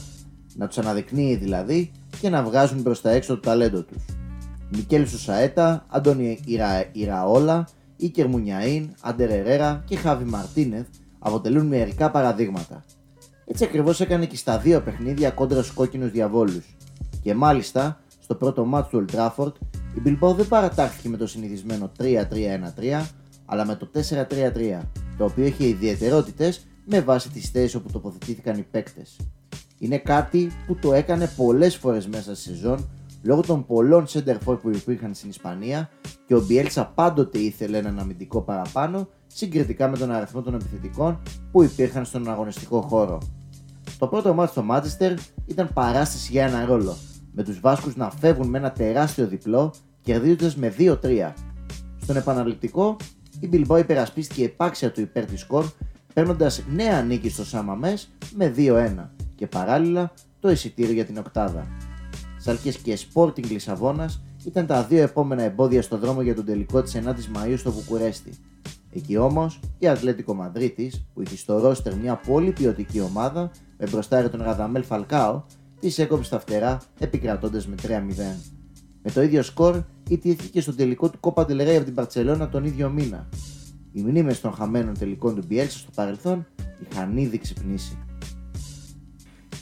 [0.57, 4.17] να τους αναδεικνύει δηλαδή και να βγάζουν προς τα έξω το ταλέντο τους.
[4.70, 6.85] Μικέλ Σουσαέτα, Αντώνη Ιρα...
[6.92, 10.87] Ιραόλα, Ίκερ Μουνιαΐν, Άντερ Ερέρα και Χάβι Μαρτίνεθ
[11.18, 12.85] αποτελούν μερικά παραδείγματα.
[13.44, 16.76] Έτσι ακριβώς έκανε και στα δύο παιχνίδια κόντρα στους κόκκινους διαβόλους.
[17.22, 19.52] Και μάλιστα, στο πρώτο μάτσο του Old Trafford,
[19.94, 23.07] η Bilbao δεν παρατάχθηκε με το συνηθισμένο 3-3-1-3,
[23.46, 24.81] αλλά με το 4-3-3,
[25.18, 29.16] το οποίο είχε ιδιαιτερότητες με βάση τις θέσεις όπου τοποθετήθηκαν οι παίκτες.
[29.78, 32.88] Είναι κάτι που το έκανε πολλές φορές μέσα στη σεζόν
[33.22, 35.90] λόγω των πολλών center for που υπήρχαν στην Ισπανία
[36.26, 41.62] και ο Μπιέλτσα πάντοτε ήθελε έναν αμυντικό παραπάνω συγκριτικά με τον αριθμό των επιθετικών που
[41.62, 43.20] υπήρχαν στον αγωνιστικό χώρο.
[43.98, 45.14] Το πρώτο μάτι στο Μάτσεστερ
[45.46, 46.96] ήταν παράσταση για ένα ρόλο,
[47.33, 51.33] με τους Βάσκους να φεύγουν με ένα τεράστιο διπλό κερδίζοντας με 2-3.
[52.02, 52.96] Στον επαναληπτικό,
[53.40, 55.64] η Bilbao υπερασπίστηκε επάξια του υπέρ της σκορ
[56.14, 61.66] παίρνοντας νέα νίκη στο Σάμαμες με 2-1 και παράλληλα το εισιτήριο για την οκτάδα.
[62.48, 66.96] Σαλκές και Sporting Λισαβόνας ήταν τα δύο επόμενα εμπόδια στο δρόμο για τον τελικό της
[66.96, 68.32] 9η Μαου στο Βουκουρέστι.
[68.92, 74.28] Εκεί όμως η Ατλέτικο Μαδρίτης, που είχε στο ρόστερ μια πολύ ποιοτική ομάδα με μπροστάρι
[74.28, 75.42] τον Ραδαμέλ Φαλκάο,
[75.80, 77.87] της έκοψε τα φτερά επικρατώντας με 3-0.
[79.02, 82.64] Με το ίδιο σκορ ιτήθηκε στο τελικό του Copa del Rey από την Παρσελώνα τον
[82.64, 83.28] ίδιο μήνα.
[83.92, 86.46] Οι μνήμες των χαμένων τελικών του Μπιέλσα στο παρελθόν
[86.90, 87.98] είχαν ήδη ξυπνήσει.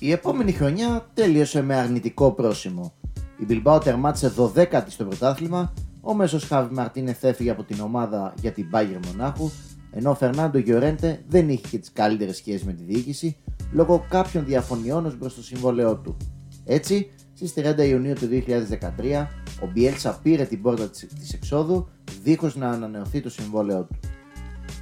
[0.06, 2.92] Η επόμενη χρονιά τέλειωσε με αρνητικό πρόσημο.
[3.38, 8.52] Η Bilbao τερμάτισε 12η στο πρωτάθλημα, ο μέσος Χάβι Μαρτίνεθ έφυγε από την ομάδα για
[8.52, 9.50] την Bayern Μονάχου,
[9.90, 13.36] ενώ ο Φερνάντο Γιορέντε δεν είχε και τις καλύτερες σχέσεις με τη διοίκηση
[13.72, 16.16] λόγω κάποιων διαφωνιών ως προς το συμβόλαιό του.
[16.64, 19.26] Έτσι, στις 30 Ιουνίου του 2013,
[19.62, 21.88] ο Μπιέλσα πήρε την πόρτα της εξόδου
[22.22, 23.98] δίχως να ανανεωθεί το συμβόλαιό του.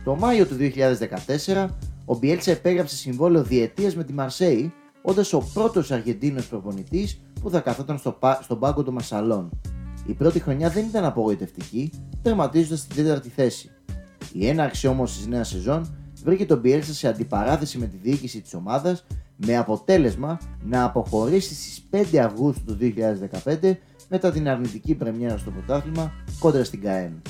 [0.05, 0.57] Το Μάιο του
[1.55, 1.67] 2014,
[2.05, 4.73] ο Μπιέλσα επέγραψε συμβόλαιο διετίας με τη Μαρσέη,
[5.07, 9.51] όντας ο πρώτος Αργεντίνος προπονητής που θα καθόταν στο, στον πάγκο των Μασαλών.
[10.07, 11.91] Η πρώτη χρονιά δεν ήταν απογοητευτική,
[12.23, 13.71] τερματίζοντας στην τέταρτη θέση.
[14.33, 18.55] Η έναρξη όμως της νέας σεζόν βρήκε τον Μπιέλσα σε αντιπαράθεση με τη διοίκηση της
[18.55, 22.79] ομάδας με αποτέλεσμα να αποχωρήσει στις 5 Αυγούστου του
[23.45, 23.77] 2015
[24.09, 27.23] μετά την αρνητική πρεμιέρα στο πρωτάθλημα κόντρα στην ΚΑΕΝ.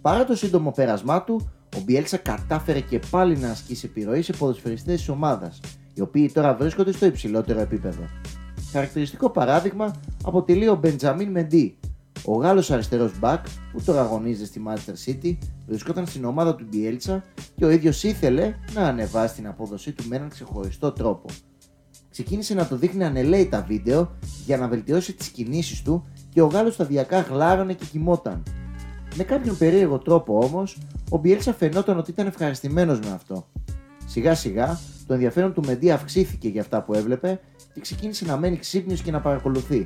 [0.00, 4.96] Παρά το σύντομο πέρασμά του, ο Μπιέλσα κατάφερε και πάλι να ασκήσει επιρροή σε ποδοσφαιριστές
[4.96, 5.60] της ομάδας,
[6.00, 8.02] οι οποίοι τώρα βρίσκονται στο υψηλότερο επίπεδο.
[8.72, 11.78] Χαρακτηριστικό παράδειγμα αποτελεί ο Μπεντζαμίν Μεντί,
[12.24, 15.36] ο Γάλλος αριστερός μπακ που τώρα αγωνίζεται στη Manchester City
[15.66, 17.24] βρισκόταν στην ομάδα του Μπιέλτσα
[17.56, 21.28] και ο ίδιος ήθελε να ανεβάσει την απόδοσή του με έναν ξεχωριστό τρόπο.
[22.10, 24.10] Ξεκίνησε να το δείχνει ανελαίητα βίντεο
[24.46, 28.42] για να βελτιώσει τις κινήσεις του και ο Γάλλος σταδιακά γλάρωνε και κοιμόταν.
[29.16, 30.78] Με κάποιον περίεργο τρόπο όμως,
[31.10, 33.46] ο Μπιέλτσα φαινόταν ότι ήταν ευχαριστημένος με αυτό.
[34.10, 37.40] Σιγά σιγά το ενδιαφέρον του Μεντί αυξήθηκε για αυτά που έβλεπε
[37.74, 39.84] και ξεκίνησε να μένει ξύπνιος και να παρακολουθεί.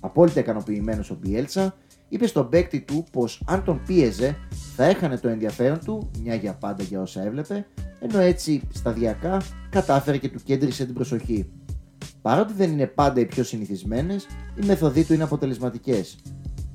[0.00, 1.76] Απόλυτα ικανοποιημένος ο Μπιέλτσα,
[2.08, 4.36] είπε στον παίκτη του πως αν τον πίεζε
[4.76, 7.66] θα έχανε το ενδιαφέρον του μια για πάντα για όσα έβλεπε,
[8.00, 11.50] ενώ έτσι σταδιακά κατάφερε και του κέντρισε την προσοχή.
[12.22, 14.26] Παρότι δεν είναι πάντα οι πιο συνηθισμένες,
[14.62, 16.18] οι μεθοδοί του είναι αποτελεσματικές.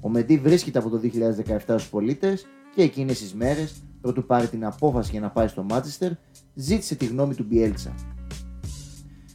[0.02, 3.76] Ο Μεντί βρίσκεται από το 2017 στους πολίτες και εκείνες τις μέρες,
[4.08, 6.12] πρωτού πάρει την απόφαση για να πάει στο Μάτσεστερ,
[6.54, 7.96] ζήτησε τη γνώμη του Μπιέλτσα.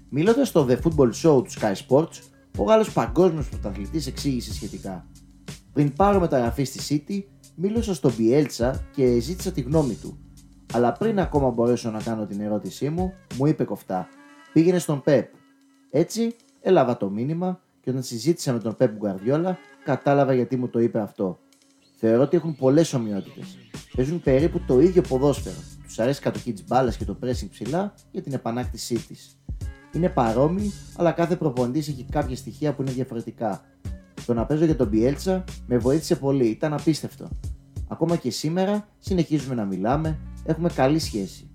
[0.08, 2.20] Μιλώντας στο The Football Show του Sky Sports,
[2.56, 5.06] ο Γάλλος παγκόσμιος πρωταθλητής εξήγησε σχετικά.
[5.72, 7.22] Πριν πάρω μεταγραφή στη City,
[7.54, 10.18] μίλησα στον Πιέλτσα και ζήτησα τη γνώμη του.
[10.72, 14.08] Αλλά πριν ακόμα μπορέσω να κάνω την ερώτησή μου, μου είπε κοφτά:
[14.52, 15.32] Πήγαινε στον Πεπ.
[15.90, 20.80] Έτσι, έλαβα το μήνυμα και όταν συζήτησα με τον Πεπ Γκουαρδιόλα, κατάλαβα γιατί μου το
[20.80, 21.38] είπε αυτό.
[22.04, 23.58] Θεωρώ ότι έχουν πολλές ομοιότητες.
[23.96, 25.56] Παίζουν περίπου το ίδιο ποδόσφαιρο.
[25.82, 29.36] Τους αρέσει η κατοχή τη μπάλας και το pressing ψηλά για την επανάκτησή της
[29.92, 33.60] είναι παρόμοιοι, αλλά κάθε προπονητής έχει κάποια στοιχεία που είναι διαφορετικά.
[34.26, 37.28] Το να παίζω για τον Πιέλτσα με βοήθησε πολύ, ήταν απίστευτο.
[37.88, 41.50] Ακόμα και σήμερα συνεχίζουμε να μιλάμε, έχουμε καλή σχέση.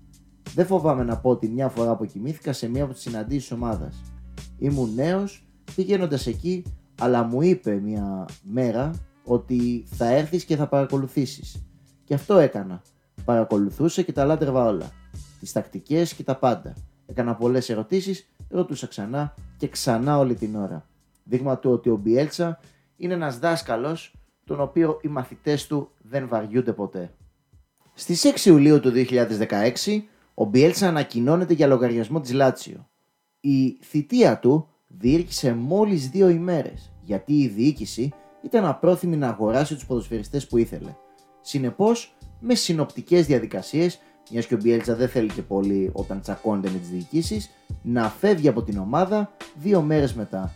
[0.54, 4.02] Δεν φοβάμαι να πω ότι μια φορά αποκοιμήθηκα σε μία από τις συναντήσεις ομάδας.
[4.58, 6.62] Ήμουν νέος, πηγαίνοντας εκεί,
[7.00, 8.90] αλλά μου είπε μια μέρα
[9.28, 11.62] ότι θα έρθεις και θα παρακολουθήσεις.
[12.04, 12.82] Και αυτό έκανα.
[13.24, 14.90] Παρακολουθούσε και τα λάτρευα όλα.
[15.40, 16.72] Τις τακτικές και τα πάντα.
[17.06, 20.86] Έκανα πολλές ερωτήσεις, ρωτούσα ξανά και ξανά όλη την ώρα.
[21.24, 22.60] Δείγμα του ότι ο Μπιέλτσα
[22.96, 24.14] είναι ένας δάσκαλος,
[24.44, 27.14] τον οποίο οι μαθητές του δεν βαριούνται ποτέ.
[27.94, 32.88] Στις 6 Ιουλίου του 2016, ο Μπιέλτσα ανακοινώνεται για λογαριασμό της Λάτσιο.
[33.40, 39.86] Η θητεία του διήρκησε μόλις δύο ημέρες, γιατί η διοίκηση ήταν απρόθυμη να αγοράσει τους
[39.86, 40.94] ποδοσφαιριστές που ήθελε.
[41.40, 46.78] Συνεπώς, με συνοπτικές διαδικασίες μιας και ο Μπιέλτσα δεν θέλει και πολύ όταν τσακώνεται με
[46.78, 47.50] τις διοικήσεις,
[47.82, 50.52] να φεύγει από την ομάδα δύο μέρες μετά.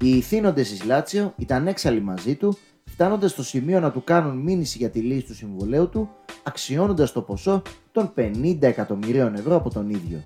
[0.00, 4.78] Οι ηθήνοντες της Λάτσιο ήταν έξαλλοι μαζί του, φτάνοντας στο σημείο να του κάνουν μήνυση
[4.78, 6.08] για τη λύση του συμβολέου του,
[6.42, 7.62] αξιώνοντας το ποσό
[7.92, 10.22] των 50 εκατομμυρίων ευρώ από τον ίδιο.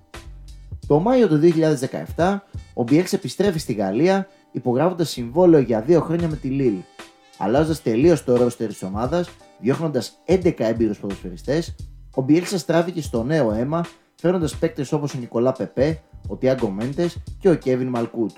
[0.86, 1.40] Το Μάιο του
[2.16, 2.38] 2017,
[2.74, 6.76] ο Μπιέλτσα επιστρέφει στη Γαλλία υπογράφοντας συμβόλαιο για δύο χρόνια με τη Λίλ,
[7.38, 11.74] αλλάζοντας τελείως το ρόστερ της ομάδας, διώχνοντας 11 έμπειρους ποδοσφαιριστές
[12.18, 13.84] ο Μπιέλσα στράφηκε στο νέο αίμα,
[14.14, 18.30] φέρνοντας παίκτες όπως ο Νικολά Πεπέ, ο Τιάγκο Μέντες και ο Κέβιν Μαλκούτ.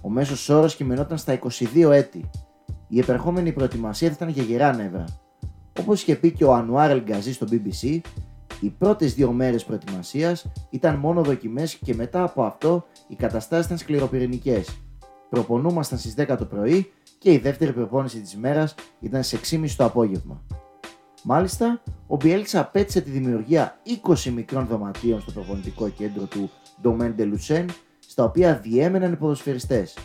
[0.00, 2.30] Ο μέσος όρος κειμενόταν στα 22 έτη.
[2.88, 5.04] Η επερχόμενη προετοιμασία θα ήταν για γερά νεύρα.
[5.80, 8.00] Όπως είχε πει και ο Ανουάρ Ελγκαζή στο BBC,
[8.60, 13.78] οι πρώτες δύο μέρες προετοιμασίας ήταν μόνο δοκιμές και μετά από αυτό οι καταστάσεις ήταν
[13.78, 14.68] σκληροπυρηνικές.
[15.34, 19.84] Προπονούμασταν στις 10 το πρωί και η δεύτερη προπόνηση της μέρας ήταν σε 6.30 το
[19.84, 20.42] απόγευμα.
[21.22, 26.50] Μάλιστα, ο Μπιέλτσα απέτησε τη δημιουργία 20 μικρών δωματίων στο προπονητικό κέντρο του
[26.84, 27.64] Domaine de Lucen,
[27.98, 29.96] στα οποία διέμεναν οι ποδοσφαιριστές.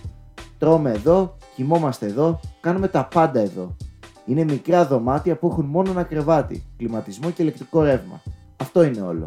[0.58, 3.76] Τρώμε εδώ, κοιμόμαστε εδώ, κάνουμε τα πάντα εδώ.
[4.26, 8.22] Είναι μικρά δωμάτια που έχουν μόνο ένα κρεβάτι, κλιματισμό και ηλεκτρικό ρεύμα.
[8.58, 9.26] Αυτό είναι όλο.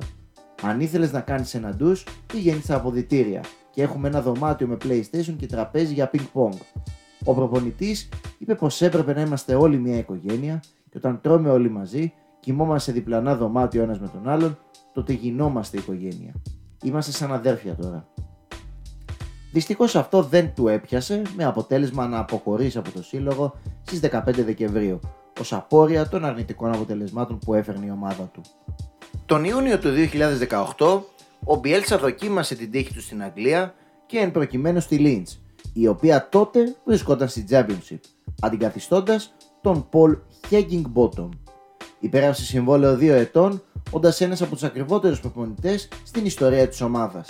[0.63, 3.41] Αν ήθελες να κάνεις ένα ντους, πηγαίνεις στα αποδητήρια.
[3.73, 6.57] Και έχουμε ένα δωμάτιο με PlayStation και τραπέζι για ping pong.
[7.25, 8.09] Ο προπονητής
[8.39, 12.99] είπε πως έπρεπε να είμαστε όλοι μια οικογένεια και όταν τρώμε όλοι μαζί, κοιμόμαστε σε
[12.99, 14.59] διπλανά δωμάτιο ένας με τον άλλον,
[14.93, 16.33] τότε γινόμαστε οικογένεια.
[16.83, 18.07] Είμαστε σαν αδέρφια τώρα.
[19.53, 25.01] Δυστυχώς αυτό δεν του έπιασε με αποτέλεσμα να αποχωρήσει από το σύλλογο στις 15 Δεκεμβρίου
[25.41, 28.41] ως απόρρια των αρνητικών αποτελεσμάτων που έφερνε η ομάδα του.
[29.27, 29.89] Τον Ιούνιο του
[30.77, 31.01] 2018
[31.45, 33.75] ο Μπιέλτσα δοκίμασε την τύχη του στην Αγγλία
[34.07, 35.39] και εν προκειμένου στη Lynch,
[35.73, 38.01] η οποία τότε βρισκόταν στη Championship,
[38.41, 40.19] αντικαθιστώντας τον Paul
[40.95, 41.29] Bottom.
[42.01, 47.29] Υπέγραψε συμβόλαιο 2 ετών, όντας ένας από τους ακριβότερους προπονητές στην ιστορία της ομάδας.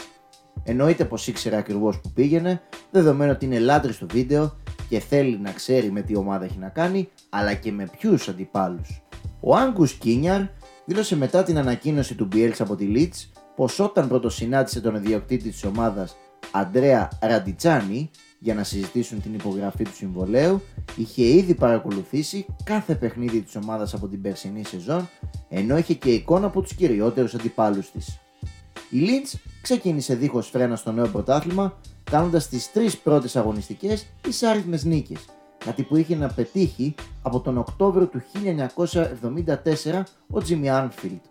[0.64, 4.57] Εννοείται πως ήξερε ακριβώς που πήγαινε, δεδομένου ότι είναι λάτρης στο βίντεο
[4.88, 9.03] και θέλει να ξέρει με τι ομάδα έχει να κάνει, αλλά και με ποιους αντιπάλους.
[9.40, 10.40] Ο Άγκου Κίνιαρ
[10.85, 15.51] δήλωσε μετά την ανακοίνωση του Bielsa από τη Leeds πως όταν πρώτο συνάντησε τον ιδιοκτήτη
[15.51, 16.17] της ομάδας
[16.51, 20.62] Αντρέα Ραντιτσάνη για να συζητήσουν την υπογραφή του συμβολέου,
[20.97, 25.09] είχε ήδη παρακολουθήσει κάθε παιχνίδι της ομάδας από την περσινή σεζόν,
[25.49, 28.19] ενώ είχε και εικόνα από τους κυριότερους αντιπάλους της.
[28.91, 31.79] Η Λίντς ξεκίνησε δίχως φρένα στο νέο πρωτάθλημα,
[32.11, 35.25] κάνοντας τις τρεις πρώτες αγωνιστικές τις άριθμες νίκες,
[35.65, 41.25] κάτι που είχε να πετύχει από τον Οκτώβριο του 1974 ο Τζιμι Άνφιλτ.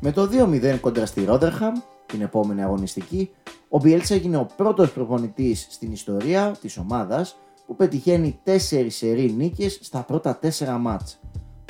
[0.00, 1.74] Με το 2-0 κοντρα στη Ρότερχαμ,
[2.06, 3.30] την επόμενη αγωνιστική,
[3.68, 9.78] ο Μπιέλτσα έγινε ο πρώτος προπονητής στην ιστορία της ομάδας που πετυχαίνει 4 σερί νίκες
[9.82, 11.20] στα πρώτα 4 μάτς.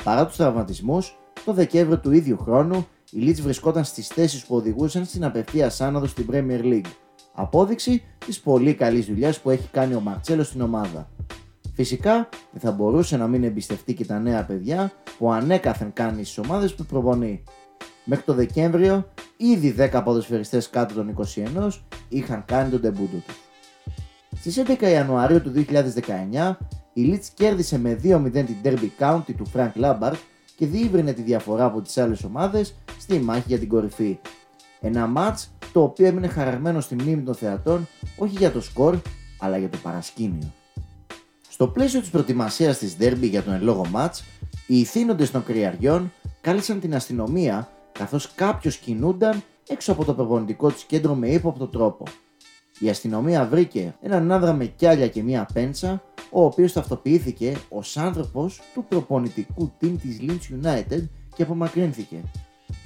[0.03, 5.05] Παρά τους τραυματισμούς, το Δεκέμβριο του ίδιου χρόνου η Leeds βρισκόταν στις θέσεις που οδηγούσαν
[5.05, 6.91] στην απευθεία άνοδο στην Premier League.
[7.33, 11.09] Απόδειξη της πολύ καλής δουλειάς που έχει κάνει ο Μαρτσέλο στην ομάδα.
[11.73, 16.37] Φυσικά δεν θα μπορούσε να μην εμπιστευτεί και τα νέα παιδιά που ανέκαθεν κάνει στις
[16.37, 17.43] ομάδες που προπονεί.
[18.11, 21.15] Μέχρι το Δεκέμβριο ήδη 10 ποδοσφαιριστές κάτω των
[21.65, 21.69] 21
[22.09, 23.35] είχαν κάνει τον τεμπούντο τους.
[24.39, 26.55] Στις 11 Ιανουαρίου του 2019
[26.93, 30.15] η Leeds κέρδισε με 2-0 την Derby County του Frank Lampard
[30.55, 34.19] και διήβρινε τη διαφορά από τις άλλες ομάδες στη μάχη για την κορυφή.
[34.81, 38.97] Ένα μάτς το οποίο έμεινε χαραγμένο στη μνήμη των θεατών όχι για το σκορ
[39.39, 40.53] αλλά για το παρασκήνιο.
[41.49, 44.23] Στο πλαίσιο της προετοιμασίας της Derby για τον ελόγο μάτς,
[44.67, 50.83] οι ηθήνοντες των κρυαριών κάλεσαν την αστυνομία καθώς κάποιος κινούνταν έξω από το προπονητικό της
[50.83, 52.03] κέντρο με ύποπτο τρόπο.
[52.79, 58.61] Η αστυνομία βρήκε έναν άνδρα με κιάλια και μία πέντσα, ο οποίος ταυτοποιήθηκε ως άνθρωπος
[58.73, 61.03] του προπονητικού team της Lynch United
[61.35, 62.23] και απομακρύνθηκε.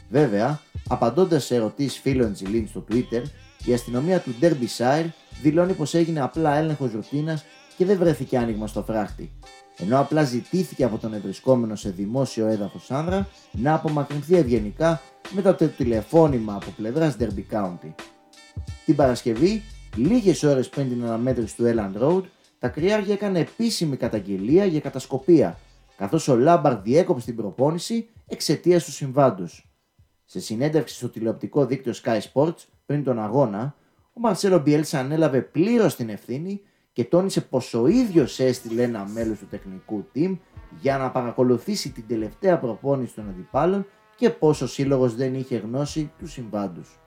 [0.10, 3.22] Βέβαια, απαντώντας σε ερωτήσεις φίλων της Lynch στο Twitter,
[3.66, 5.06] η αστυνομία του Derbyshire
[5.42, 7.44] δηλώνει πως έγινε απλά έλεγχος ρουτίνας
[7.78, 9.32] και δεν βρέθηκε άνοιγμα στο φράχτη,
[9.84, 15.68] ενώ απλά ζητήθηκε από τον ευρισκόμενο σε δημόσιο έδαφος άνδρα να απομακρυνθεί ευγενικά μετά το
[15.68, 17.94] τηλεφώνημα από πλευράς Derby County.
[18.86, 19.64] Την Παρασκευή,
[19.96, 22.24] λίγες ώρες πριν την αναμέτρηση του Elland Road,
[22.60, 25.60] τα κρυάρια έκανε επίσημη καταγγελία για κατασκοπία,
[25.98, 29.68] καθώς ο Λάμπαρντ διέκοψε την προπόνηση εξαιτίας του συμβάντος.
[30.26, 33.76] Σε συνέντευξη στο τηλεοπτικό δίκτυο Sky Sports πριν τον αγώνα,
[34.14, 36.62] ο Μαρσέλο Μπιέλσα ανέλαβε πλήρως την ευθύνη
[36.94, 40.38] και τόνισε πως ο ίδιος έστειλε ένα μέλος του τεχνικού team
[40.82, 46.12] για να παρακολουθήσει την τελευταία προπόνηση των αντιπάλων και πως ο σύλλογος δεν είχε γνώση
[46.20, 47.00] του συμβάντους.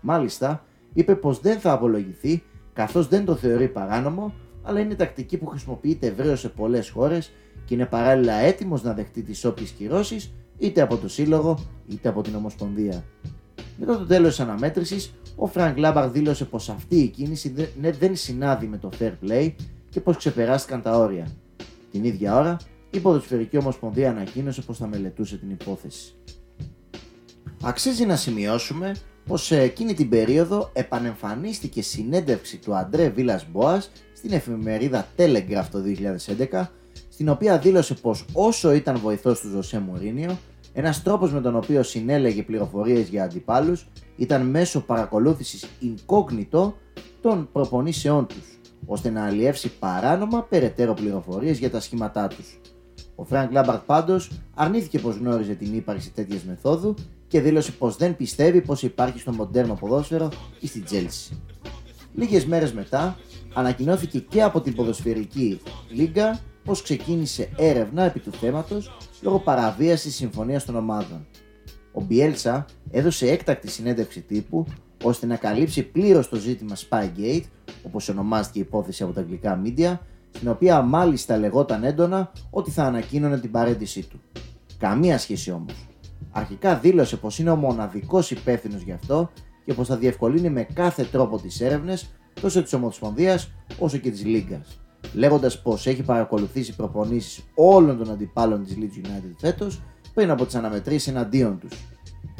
[0.00, 5.46] Μάλιστα, είπε πως δεν θα απολογηθεί καθώς δεν το θεωρεί παράνομο, αλλά είναι τακτική που
[5.46, 7.32] χρησιμοποιείται ευρέως σε πολλές χώρες
[7.64, 12.22] και είναι παράλληλα έτοιμος να δεχτεί τις όποιες κυρώσεις είτε από το σύλλογο είτε από
[12.22, 13.04] την Ομοσπονδία.
[13.76, 18.16] Μετά το τέλος της αναμέτρησης, ο Φρανκ Λάμπαρντ δήλωσε πως αυτή η κίνηση ναι, δεν
[18.16, 19.52] συνάδει με το fair play
[19.90, 21.28] και πως ξεπεράστηκαν τα όρια.
[21.90, 22.56] Την ίδια ώρα,
[22.90, 26.14] η Ποδοσφαιρική Ομοσπονδία ανακοίνωσε πως θα μελετούσε την υπόθεση.
[27.62, 28.94] Αξίζει να σημειώσουμε
[29.26, 35.82] πως σε εκείνη την περίοδο επανεμφανίστηκε συνέντευξη του Αντρέ Βίλα Μπόα στην εφημερίδα Telegraph το
[36.52, 36.66] 2011,
[37.08, 40.38] στην οποία δήλωσε πως όσο ήταν βοηθός του Ζωσέ Μουρίνιο,
[40.78, 43.86] ένας τρόπος με τον οποίο συνέλεγε πληροφορίες για αντιπάλους
[44.16, 46.72] ήταν μέσω παρακολούθησης incognito
[47.20, 52.60] των προπονήσεών τους, ώστε να αλιεύσει παράνομα περαιτέρω πληροφορίες για τα σχήματά τους.
[53.14, 56.94] Ο Φρανκ Λάμπαρντ πάντως αρνήθηκε πως γνώριζε την ύπαρξη τέτοιας μεθόδου
[57.28, 60.28] και δήλωσε πως δεν πιστεύει πως υπάρχει στο μοντέρνο ποδόσφαιρο
[60.60, 61.42] ή στην Τσέλσι.
[62.14, 63.16] Λίγες μέρες μετά
[63.54, 70.64] ανακοινώθηκε και από την ποδοσφαιρική λίγκα πως ξεκίνησε έρευνα επί του θέματος λόγω παραβίασης συμφωνίας
[70.64, 71.26] των ομάδων.
[71.92, 74.66] Ο Μπιέλσα έδωσε έκτακτη συνέντευξη τύπου
[75.02, 77.42] ώστε να καλύψει πλήρως το ζήτημα Spygate,
[77.82, 79.98] όπως ονομάστηκε η υπόθεση από τα αγγλικά media,
[80.30, 84.20] στην οποία μάλιστα λεγόταν έντονα ότι θα ανακοίνωνε την παραίτησή του.
[84.78, 85.86] Καμία σχέση όμως.
[86.30, 89.30] Αρχικά δήλωσε πως είναι ο μοναδικός υπεύθυνος γι' αυτό
[89.64, 94.24] και πως θα διευκολύνει με κάθε τρόπο τις έρευνες τόσο της Ομοσπονδίας όσο και της
[94.24, 94.80] Λίγκας,
[95.14, 99.82] λέγοντας πως έχει παρακολουθήσει προπονήσεις όλων των αντιπάλων της Leeds United φέτος
[100.14, 101.72] πριν από τις αναμετρήσεις εναντίον τους.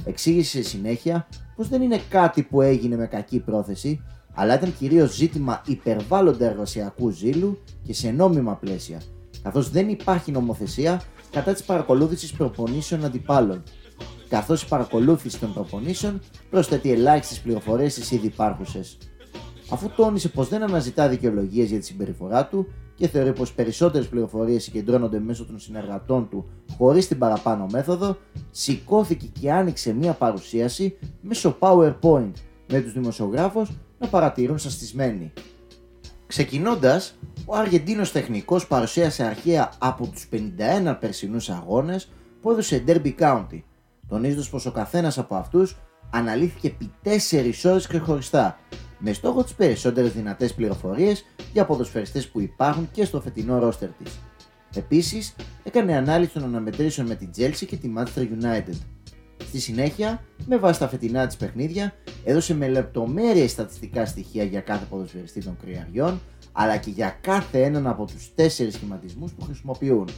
[0.05, 4.01] Εξήγησε συνέχεια πως δεν είναι κάτι που έγινε με κακή πρόθεση,
[4.35, 9.01] αλλά ήταν κυρίως ζήτημα υπερβάλλοντα εργασιακού ζήλου και σε νόμιμα πλαίσια,
[9.43, 13.63] καθώς δεν υπάρχει νομοθεσία κατά της παρακολούθησης προπονήσεων αντιπάλων,
[14.29, 18.99] καθώς η παρακολούθηση των προπονήσεων προσθέτει ελάχιστες πληροφορίες στις ήδη υπάρχουσες.
[19.71, 24.63] Αφού τόνισε πως δεν αναζητά δικαιολογίες για τη συμπεριφορά του και θεωρεί πως περισσότερες πληροφορίες
[24.63, 28.17] συγκεντρώνονται μέσω των συνεργατών του χωρίς την παραπάνω μέθοδο,
[28.51, 32.33] σηκώθηκε και άνοιξε μία παρουσίαση μέσω PowerPoint
[32.69, 35.33] με τους δημοσιογράφους να παρατηρούν σαστισμένοι.
[36.27, 42.09] Ξεκινώντας, ο Αργεντίνος τεχνικός παρουσίασε αρχαία από τους 51 περσινούς αγώνες
[42.41, 43.63] που έδωσε Derby County,
[44.09, 45.77] τονίζοντας πως ο καθένας από αυτούς
[46.11, 48.59] αναλύθηκε επί 4 ώρες ξεχωριστά,
[48.99, 54.19] με στόχο τις περισσότερες δυνατές πληροφορίες για ποδοσφαιριστές που υπάρχουν και στο φετινό ρόστερ της.
[54.75, 58.77] Επίσης, έκανε ανάλυση των αναμετρήσεων με την Chelsea και τη Manchester United.
[59.45, 64.87] Στη συνέχεια, με βάση τα φετινά της παιχνίδια, έδωσε με λεπτομέρειες στατιστικά στοιχεία για κάθε
[64.91, 66.21] ποδοσφαιριστή των κρυαριών,
[66.53, 70.09] αλλά και για κάθε έναν από τους τέσσερις σχηματισμούς που χρησιμοποιούν.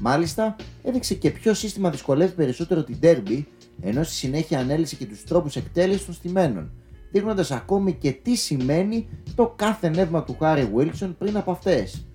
[0.00, 3.44] Μάλιστα, έδειξε και ποιο σύστημα δυσκολεύει περισσότερο την Derby,
[3.80, 6.70] ενώ στη συνέχεια ανέλησε και τους τρόπους εκτέλεσης των στημένων,
[7.14, 12.06] δείχνοντας ακόμη και τι σημαίνει το κάθε νεύμα του Χάρι Wilson πριν από αυτές.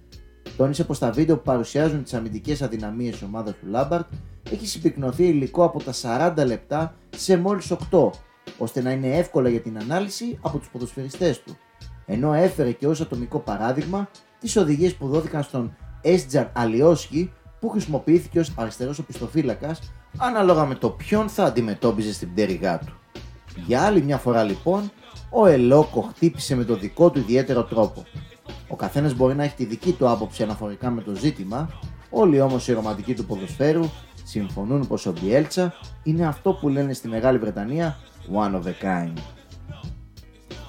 [0.58, 4.08] Τόνισε πως τα βίντεο που παρουσιάζουν τις αμυντικές αδυναμίες της ομάδας του Λάμπαρτ
[4.52, 5.94] έχει συμπυκνωθεί υλικό από τα
[6.38, 8.10] 40 λεπτά σε μόλις 8,
[8.58, 11.58] ώστε να είναι εύκολα για την ανάλυση από τους ποδοσφαιριστές του.
[12.06, 14.10] Ενώ έφερε και ως ατομικό παράδειγμα
[14.40, 20.90] τις οδηγίες που δόθηκαν στον Έστζαν Αλιόσκι που χρησιμοποιήθηκε ως αριστερός οπισθοφύλακας ανάλογα με το
[20.90, 22.94] ποιον θα αντιμετώπιζε στην πτέρυγά του.
[23.66, 24.92] Για άλλη μια φορά λοιπόν,
[25.30, 28.04] ο Ελόκο χτύπησε με το δικό του ιδιαίτερο τρόπο.
[28.68, 31.70] Ο καθένας μπορεί να έχει τη δική του άποψη αναφορικά με το ζήτημα,
[32.10, 33.84] όλοι όμως οι ρομαντικοί του ποδοσφαίρου
[34.24, 37.98] συμφωνούν πως ο Μπιέλτσα είναι αυτό που λένε στη Μεγάλη Βρετανία
[38.34, 39.14] one of a kind.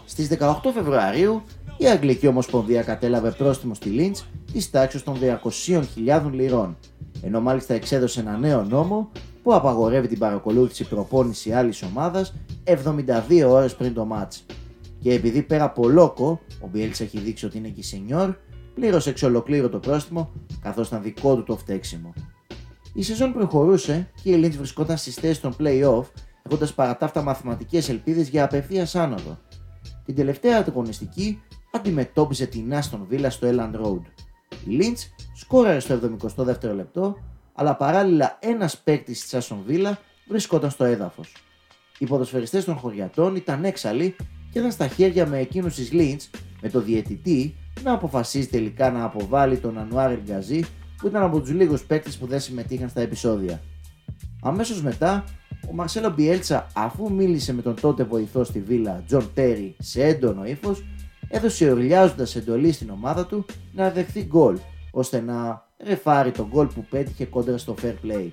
[0.04, 1.42] Στις 18 Φεβρουαρίου
[1.76, 5.18] η Αγγλική Ομοσπονδία κατέλαβε πρόστιμο στη Λίντς της τάξης των
[6.06, 6.76] 200.000 λιρών,
[7.22, 9.10] ενώ μάλιστα εξέδωσε ένα νέο νόμο
[9.42, 14.44] που απαγορεύει την παρακολούθηση προπόνηση άλλης ομάδας 72 ώρες πριν το μάτς.
[15.00, 18.34] Και επειδή πέρα από λόκο, ο Μπιέλτς έχει δείξει ότι είναι και σενιόρ,
[18.74, 20.30] πλήρωσε εξ ολοκλήρου το πρόστιμο
[20.62, 22.12] καθώς ήταν δικό του το φταίξιμο.
[22.94, 26.04] Η σεζόν προχωρούσε και η Lynch βρισκόταν στις θέσεις των play-off,
[26.42, 29.38] έχοντας παρατάφτα μαθηματικές ελπίδες για απευθείας άνοδο.
[30.04, 34.02] Την τελευταία αγωνιστική αντιμετώπιζε την Aston Villa στο Elland Road.
[34.66, 37.16] Η Lynch σκόραρε στο 72ο λεπτό,
[37.60, 39.92] αλλά παράλληλα ένας παίκτης της Aston Villa
[40.28, 41.32] βρισκόταν στο έδαφος.
[41.98, 44.16] Οι ποδοσφαιριστές των χωριατών ήταν έξαλλοι
[44.50, 49.04] και ήταν στα χέρια με εκείνους της Leeds με το διαιτητή να αποφασίζει τελικά να
[49.04, 50.60] αποβάλει τον Ανουάρ Γκαζί
[50.96, 53.60] που ήταν από τους λίγους παίκτες που δεν συμμετείχαν στα επεισόδια.
[54.42, 55.24] Αμέσως μετά,
[55.70, 60.44] ο Μαρσέλο Μπιέλσα, αφού μίλησε με τον τότε βοηθό στη Βίλα Τζον Τέρι σε έντονο
[60.44, 60.84] ύφος,
[61.28, 64.58] έδωσε ουρλιάζοντας εντολή στην ομάδα του να δεχθεί γκολ,
[64.90, 68.28] ώστε να ρεφάρει το γκολ που πέτυχε κόντρα στο fair play.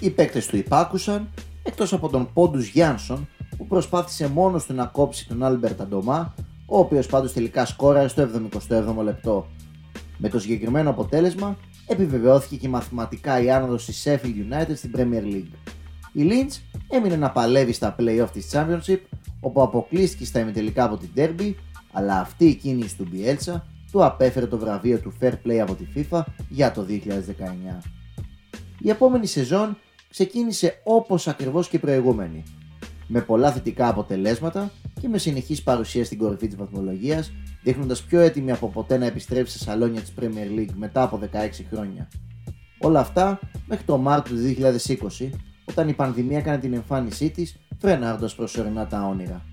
[0.00, 1.28] Οι παίκτες του υπάκουσαν,
[1.62, 6.34] εκτός από τον Πόντους Γιάνσον, που προσπάθησε μόνος του να κόψει τον Άλμπερτ Αντόμα,
[6.66, 8.28] ο οποίος πάντως τελικά σκόραρε στο
[8.68, 9.46] 77ο λεπτό.
[10.18, 15.70] Με το συγκεκριμένο αποτέλεσμα επιβεβαιώθηκε και μαθηματικά η άνοδος της Sheffield United στην Premier League.
[16.12, 18.98] Η Leeds έμεινε να παλεύει στα play-off της Championship
[19.40, 21.54] όπου αποκλείστηκε στα ημιτελικά από την Derby
[21.92, 23.60] αλλά αυτή η κίνηση του Bielsa
[23.94, 26.92] του απέφερε το βραβείο του Fair Play από τη FIFA για το 2019.
[28.78, 29.76] Η επόμενη σεζόν
[30.10, 32.42] ξεκίνησε όπως ακριβώς και η προηγούμενη
[33.06, 38.52] με πολλά θετικά αποτελέσματα και με συνεχής παρουσία στην κορυφή της βαθμολογίας δείχνοντας πιο έτοιμη
[38.52, 41.26] από ποτέ να επιστρέψει σε σαλόνια της Premier League μετά από 16
[41.72, 42.08] χρόνια.
[42.78, 44.42] Όλα αυτά μέχρι το Μάρτιο του
[45.20, 45.30] 2020,
[45.64, 49.44] όταν η πανδημία έκανε την εμφάνισή της, φρενάροντας προσωρινά τα όνειρα.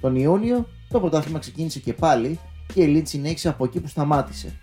[0.00, 2.38] Τον Ιούνιο το πρωτάθλημα ξεκίνησε και πάλι
[2.74, 4.60] και η Leeds συνέχισε από εκεί που σταμάτησε.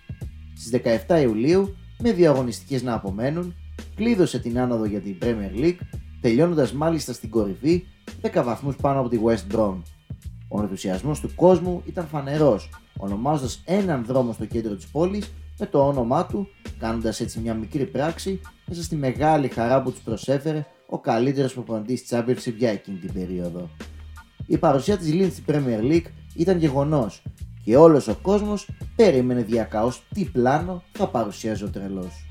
[0.56, 3.56] Στις 17 Ιουλίου, με δύο αγωνιστικέ να απομένουν,
[3.96, 5.78] κλείδωσε την άνοδο για την Premier League,
[6.22, 7.86] τελειώνοντας μάλιστα στην κορυφή
[8.22, 9.82] 10 βαθμούς πάνω από τη West Brom.
[10.48, 15.88] Ο ενθουσιασμός του κόσμου ήταν φανερός, ονομάζοντας έναν δρόμο στο κέντρο της πόλης με το
[15.88, 16.48] όνομά του,
[16.80, 22.02] κάνοντας έτσι μια μικρή πράξη μέσα στη μεγάλη χαρά που τους προσέφερε ο καλύτερος προπονητής
[22.02, 23.70] της Championship για εκείνη την περίοδο.
[24.46, 27.24] Η παρουσία της Lynch στην Premier League ήταν γεγονός
[27.68, 32.26] και όλος ο κόσμος περίμενε διακαώς τι πλάνο θα παρουσιάζει ο τρελός.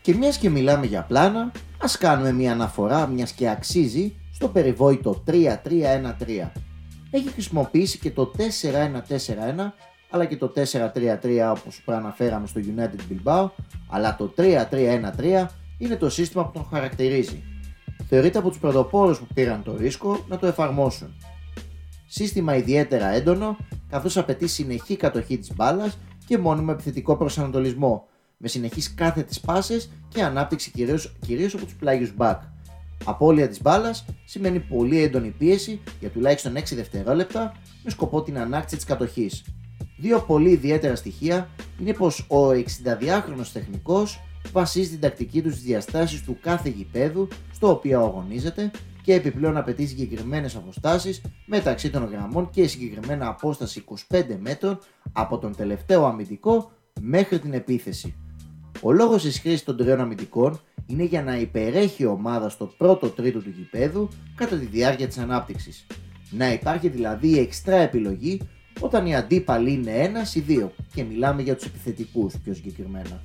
[0.00, 5.22] Και μιας και μιλάμε για πλάνα, ας κάνουμε μια αναφορά μιας και αξίζει στο περιβόητο
[5.26, 6.50] 3-3-1-3
[7.10, 9.72] έχει χρησιμοποιήσει και το 4-1-4-1
[10.10, 13.48] αλλά και το 4-3-3 όπως προαναφέραμε στο United Bilbao,
[13.88, 15.46] αλλά το 3-3-1-3
[15.78, 17.42] είναι το σύστημα που τον χαρακτηρίζει.
[18.08, 21.14] Θεωρείται από τους πρωτοπόρους που πήραν το ρίσκο να το εφαρμόσουν.
[22.10, 23.56] Σύστημα ιδιαίτερα έντονο,
[23.88, 28.06] καθώς απαιτεί συνεχή κατοχή της μπάλας και μόνιμο επιθετικό προσανατολισμό,
[28.36, 32.38] με συνεχείς κάθετες πάσες και ανάπτυξη κυρίως, κυρίως από τους πλάγιους back.
[33.04, 38.76] Απόλυα της μπάλας σημαίνει πολύ έντονη πίεση για τουλάχιστον 6 δευτερόλεπτα με σκοπό την ανάκτηση
[38.76, 39.44] της κατοχής.
[39.98, 41.48] Δύο πολύ ιδιαίτερα στοιχεία
[41.80, 44.20] είναι πως ο 62χρονος τεχνικός
[44.52, 48.70] βασίζει την τακτική του στις διαστάσεις του κάθε γηπέδου στο οποίο αγωνίζεται
[49.08, 54.78] και επιπλέον απαιτεί συγκεκριμένες αποστάσεις μεταξύ των γραμμών και συγκεκριμένα απόσταση 25 μέτρων
[55.12, 58.14] από τον τελευταίο αμυντικό μέχρι την επίθεση.
[58.82, 63.08] Ο λόγος της χρήσης των τριών αμυντικών είναι για να υπερέχει η ομάδα στο πρώτο
[63.08, 65.86] τρίτο του γηπέδου κατά τη διάρκεια της ανάπτυξης.
[66.30, 68.40] Να υπάρχει δηλαδή εξτρά επιλογή
[68.80, 73.22] όταν οι αντίπαλοι είναι ένας ή δύο και μιλάμε για τους επιθετικούς πιο συγκεκριμένα.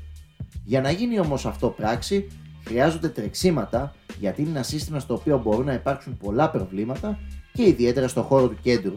[0.65, 2.27] Για να γίνει όμως αυτό πράξη,
[2.66, 7.20] χρειάζονται τρεξίματα γιατί είναι ένα σύστημα στο οποίο μπορούν να υπάρξουν πολλά προβλήματα
[7.53, 8.95] και ιδιαίτερα στο χώρο του κέντρου.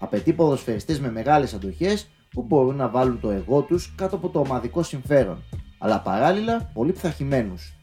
[0.00, 4.40] Απαιτεί ποδοσφαιριστές με μεγάλες αντοχές που μπορούν να βάλουν το εγώ τους κάτω από το
[4.40, 5.42] ομαδικό συμφέρον,
[5.78, 7.74] αλλά παράλληλα πολύ πειθαρχημένους.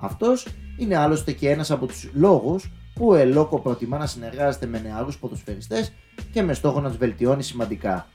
[0.00, 0.46] Αυτός
[0.78, 5.18] είναι άλλωστε και ένας από τους λόγους που ο Ελόκο προτιμά να συνεργάζεται με νεαρούς
[5.18, 5.92] ποδοσφαιριστές
[6.32, 8.06] και με στόχο να τους βελτιώνει σημαντικά.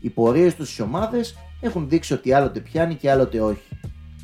[0.00, 3.68] Οι πορείες τους στις ομάδες έχουν δείξει ότι άλλοτε πιάνει και άλλοτε όχι.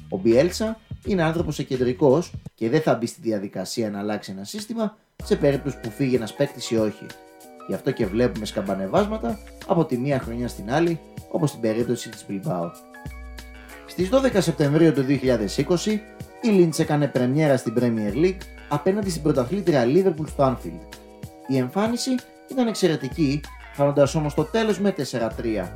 [0.08, 2.22] Ο Μπιέλσα είναι άνθρωπος εκεντρικό
[2.54, 6.34] και δεν θα μπει στη διαδικασία να αλλάξει ένα σύστημα σε περίπτωση που φύγει ένας
[6.34, 7.06] παίκτης ή όχι.
[7.68, 12.26] Γι' αυτό και βλέπουμε σκαμπανεβάσματα από τη μία χρονιά στην άλλη, όπως στην περίπτωση της
[12.28, 12.70] Bilbao.
[13.86, 16.00] Στις 12 Σεπτεμβρίου του 2020,
[16.40, 20.96] η Lynch έκανε πρεμιέρα στην Premier League απέναντι στην πρωταθλήτρια Liverpool στο Anfield.
[21.46, 22.10] Η εμφάνιση
[22.50, 23.40] ήταν εξαιρετική,
[23.72, 25.68] φτάνοντα όμως το τέλος με 4-3.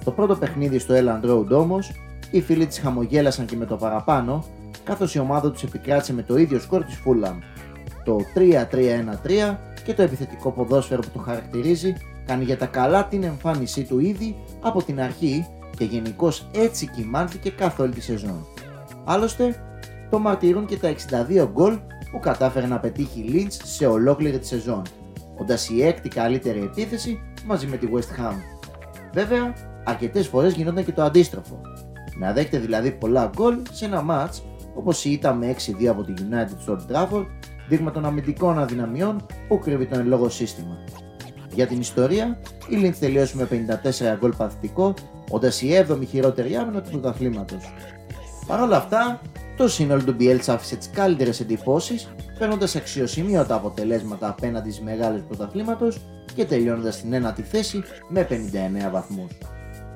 [0.00, 1.92] Στο πρώτο παιχνίδι στο Elland Road όμως,
[2.30, 4.44] οι φίλοι της χαμογέλασαν και με το παραπάνω,
[4.84, 7.38] καθώς η ομάδα τους επικράτησε με το ίδιο σκορ της Fulham.
[8.04, 11.94] Το 3-3-1-3 και το επιθετικό ποδόσφαιρο που το χαρακτηρίζει
[12.26, 17.50] κάνει για τα καλά την εμφάνισή του ήδη από την αρχή και γενικώς έτσι κοιμάνθηκε
[17.50, 18.46] καθ' όλη τη σεζόν.
[19.04, 19.54] Άλλωστε,
[20.10, 20.94] το μαρτυρούν και τα
[21.38, 21.78] 62 γκολ
[22.10, 24.82] που κατάφερε να πετύχει η Lynch σε ολόκληρη τη σεζόν,
[25.40, 28.34] όντας η έκτη καλύτερη επίθεση μαζί με τη West Ham.
[29.12, 29.54] Βέβαια,
[29.84, 31.60] αρκετές φορές γινόταν και το αντίστροφο.
[32.18, 34.42] Να δέχεται δηλαδή πολλά γκολ σε ένα match
[34.74, 37.26] όπως η ήττα με 6-2 από τη United στο Old Trafford,
[37.68, 40.78] δείγμα των αμυντικών αδυναμιών που κρύβει το εν λόγω σύστημα.
[41.54, 43.48] Για την ιστορία, η Lynch τελείωσε με
[44.14, 44.94] 54 γκολ παθητικό,
[45.30, 47.72] όντας η 7η χειρότερη άμυνα του πρωταθλήματος.
[48.46, 49.20] Παρ' όλα αυτά,
[49.56, 56.00] το σύνολο του Bielsa άφησε τις καλύτερες εντυπώσεις, παίρνοντα αξιοσημείωτα αποτελέσματα απέναντι στις μεγάλες πρωταθλήματος
[56.34, 59.30] και τελειώνοντας στην ένατη θέση με 59 βαθμούς.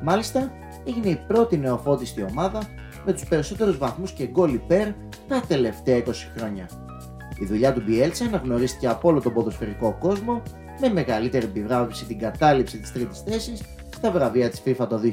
[0.03, 0.53] Μάλιστα,
[0.85, 2.61] έγινε η πρώτη νεοφώτιστη ομάδα
[3.09, 4.86] με τους περισσότερους βαθμούς και γκολ υπέρ
[5.28, 6.68] τα τελευταία 20 χρόνια.
[7.40, 10.42] Η δουλειά του Bielsa αναγνωρίστηκε από όλο τον ποδοσφαιρικό κόσμο
[10.80, 13.62] με μεγαλύτερη επιβράβευση την κατάληψη της τρίτης θέσης
[13.96, 15.11] στα βραβεία της FIFA το 2020.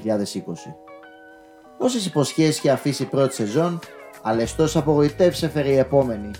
[1.78, 3.80] Όσες υποσχέσεις είχε αφήσει η πρώτη σεζόν,
[4.22, 6.32] Αλεστό απογοητεύσει έφερε η επόμενη.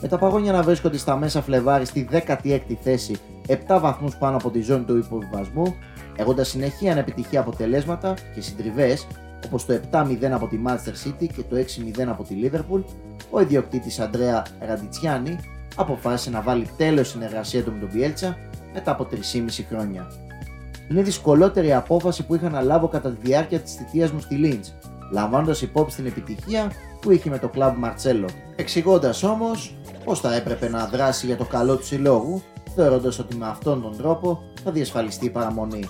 [0.00, 4.50] Με τα παγόνια να βρίσκονται στα μέσα Φλεβάρι στη 16η θέση, 7 βαθμούς πάνω από
[4.50, 5.76] τη ζώνη του υποβιβασμού,
[6.16, 9.06] έχοντας συνεχή ανεπιτυχή αποτελέσματα και συντριβές,
[9.46, 11.56] όπως το 7-0 από τη Manchester City και το
[11.98, 12.82] 6-0 από τη Liverpool,
[13.30, 15.38] ο ιδιοκτήτης Αντρέα Ραντιτσιάνη
[15.76, 18.36] αποφάσισε να βάλει τέλος συνεργασία του με τον Πιέλτσα
[18.74, 19.16] μετά από 3,5
[19.68, 20.06] χρόνια.
[20.90, 24.36] Είναι η δυσκολότερη απόφαση που είχα να λάβω κατά τη διάρκεια της θητείας μου στη
[24.42, 30.34] Lynch, λαμβάνοντας υπόψη την επιτυχία που είχε με το κλαμπ Μαρτσέλο, εξηγώντας όμως πω θα
[30.34, 32.42] έπρεπε να δράσει για το καλό του συλλόγου,
[32.74, 35.84] θεωρώντας ότι με αυτόν τον τρόπο θα διασφαλιστεί η παραμονή.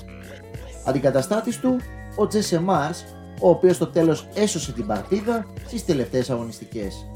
[0.84, 1.76] Αντικαταστάτης του,
[2.16, 3.04] ο Τζέσε Μάρς,
[3.40, 7.06] ο οποίος στο τέλος έσωσε την παρτίδα στις τελευταίες αγωνιστικές.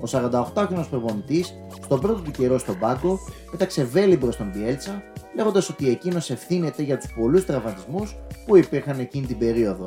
[0.00, 3.18] Ο 48χρονο προπονητής, στον πρώτο του καιρό στον πάγκο,
[3.50, 5.02] πέταξε βέλη προς τον Μπιέλσα,
[5.34, 8.16] λέγοντας ότι εκείνος ευθύνεται για τους πολλούς τραυματισμούς
[8.46, 9.84] που υπήρχαν εκείνη την περίοδο.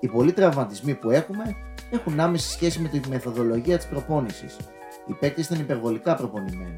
[0.00, 1.56] Οι πολλοί τραυματισμοί που έχουμε
[1.90, 4.56] έχουν άμεση σχέση με τη μεθοδολογία της προπόνησης.
[5.06, 6.76] Οι παίκτες ήταν υπερβολικά προπονημένοι.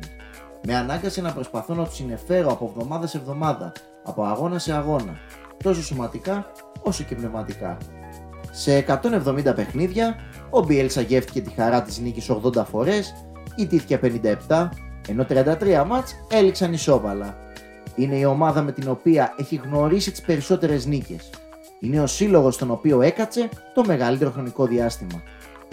[0.67, 3.73] Με ανάγκασε να προσπαθώ να τους συνεφέρω από εβδομάδα σε εβδομάδα,
[4.05, 5.19] από αγώνα σε αγώνα,
[5.63, 6.47] τόσο σωματικά
[6.83, 7.77] όσο και πνευματικά.
[8.57, 10.17] Σε 170 παιχνίδια,
[10.51, 13.15] ο Μπιέλσα γεύτηκε τη χαρά της νίκης 80 φορές,
[13.57, 14.01] ιτήθηκε
[14.49, 14.69] 57,
[15.09, 17.37] ενώ 33 μάτς έληξαν ισόβαλα.
[17.95, 21.31] Είναι η ομάδα με την οποία έχει γνωρίσει τις περισσότερες νίκες.
[21.81, 25.23] Είναι ο σύλλογος στον οποίο έκατσε το μεγαλύτερο χρονικό διάστημα.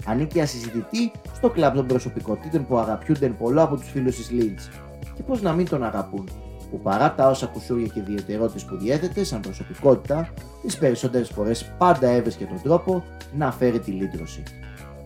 [0.06, 4.82] Ανήκει ασυζητητή στο κλαμπ των προσωπικότητων που αγαπιούνται πολλό από τους φίλους της Lynch.
[5.14, 6.28] Και πώς να μην τον αγαπούν.
[6.72, 10.28] Που παρά τα όσα κουσούρια και ιδιαιτερότητες που διέθετε σαν προσωπικότητα,
[10.62, 13.04] τις περισσότερες φορές πάντα έβρισκε τον τρόπο
[13.36, 14.42] να φέρει τη λύτρωση.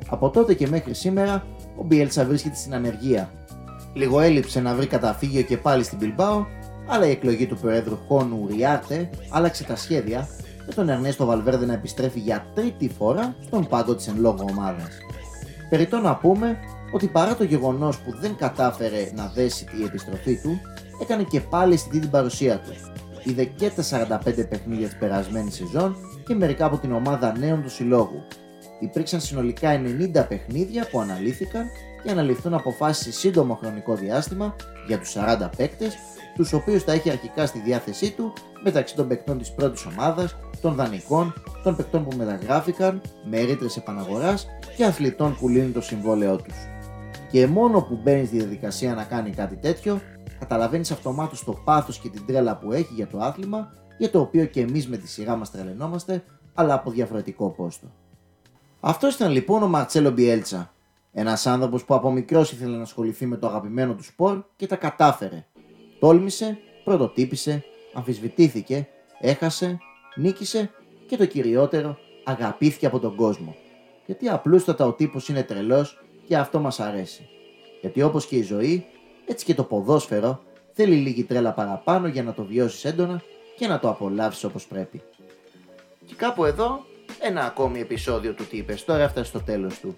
[0.09, 1.47] Από τότε και μέχρι σήμερα,
[1.77, 3.31] ο Μπιέλτσα βρίσκεται στην ανεργία.
[3.95, 6.45] Λίγο έλειψε να βρει καταφύγιο και πάλι στην Μπιλμπάο,
[6.89, 10.29] αλλά η εκλογή του Προέδρου Χόνου Ριάρτε άλλαξε τα σχέδια
[10.67, 14.89] με τον Ερνέστο Βαλβέρδε να επιστρέφει για τρίτη φορά στον πάγκο της εν λόγω ομάδας.
[15.71, 16.57] Περιτώ να πούμε
[16.93, 20.61] ότι παρά το γεγονός που δεν κατάφερε να δέσει τη επιστροφή του,
[21.01, 22.73] έκανε και πάλι αισθητή την παρουσία του.
[23.25, 27.71] Είδε και τα 45 παιχνίδια της περασμένης σεζόν και μερικά από την ομάδα νέων του
[27.71, 28.23] συλλόγου.
[28.81, 29.81] Υπήρξαν συνολικά
[30.15, 31.67] 90 παιχνίδια που αναλύθηκαν
[32.03, 35.95] και αναλυθούν αποφάσεις σε σύντομο χρονικό διάστημα για τους 40 παίκτες,
[36.35, 38.33] τους οποίους θα έχει αρχικά στη διάθεσή του
[38.63, 44.47] μεταξύ των παικτών της πρώτης ομάδας, των δανεικών, των παικτών που μεταγράφηκαν με ρήτρες επαναγοράς
[44.77, 46.55] και αθλητών που λύνουν το συμβόλαιό τους.
[47.31, 50.01] Και μόνο που μπαίνει στη διαδικασία να κάνει κάτι τέτοιο,
[50.39, 54.45] καταλαβαίνεις αυτομάτως το πάθος και την τρέλα που έχει για το άθλημα, για το οποίο
[54.45, 56.24] και εμείς με τη σειρά μας τρελαινόμαστε,
[56.55, 57.87] αλλά από διαφορετικό πόστο.
[58.80, 60.74] Αυτό ήταν λοιπόν ο Μαρτσέλο Μπιέλτσα.
[61.12, 64.76] Ένας άνθρωπος που από μικρός ήθελε να ασχοληθεί με το αγαπημένο του σπορ και τα
[64.76, 65.47] κατάφερε.
[66.01, 67.64] Τόλμησε, πρωτοτύπησε,
[67.95, 68.89] αμφισβητήθηκε,
[69.20, 69.78] έχασε,
[70.16, 70.70] νίκησε
[71.07, 73.55] και το κυριότερο, αγαπήθηκε από τον κόσμο.
[74.07, 77.28] Γιατί απλούστατα ο τύπος είναι τρελός και αυτό μας αρέσει.
[77.80, 78.87] Γιατί όπως και η ζωή,
[79.27, 83.22] έτσι και το ποδόσφαιρο θέλει λίγη τρέλα παραπάνω για να το βιώσεις έντονα
[83.57, 85.03] και να το απολαύσεις όπως πρέπει.
[86.07, 86.85] Και κάπου εδώ
[87.20, 89.97] ένα ακόμη επεισόδιο του τι είπες, τώρα έφτασε στο τέλος του.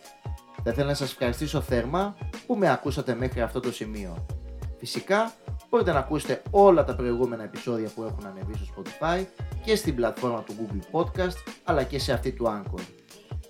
[0.64, 2.16] Θα ήθελα να σας ευχαριστήσω θέρμα
[2.46, 4.26] που με ακούσατε μέχρι αυτό το σημείο.
[4.78, 5.32] Φυσικά
[5.70, 9.24] μπορείτε να ακούσετε όλα τα προηγούμενα επεισόδια που έχουν ανεβεί στο Spotify
[9.64, 12.82] και στην πλατφόρμα του Google Podcast αλλά και σε αυτή του Anchor.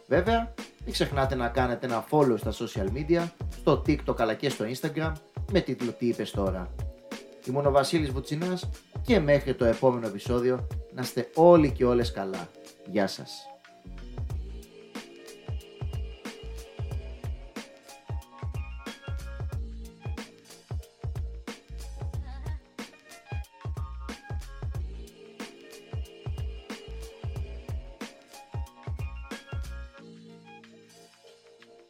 [0.08, 0.54] Βέβαια,
[0.84, 5.12] μην ξεχνάτε να κάνετε ένα follow στα social media, στο TikTok αλλά και στο Instagram
[5.52, 6.74] με τίτλο Τι είπες τώρα.
[7.48, 8.68] Ήμουν ο Βασίλης Βουτσινάς
[9.02, 12.48] και μέχρι το επόμενο επεισόδιο να είστε όλοι και όλες καλά.
[12.90, 13.46] Γεια σας.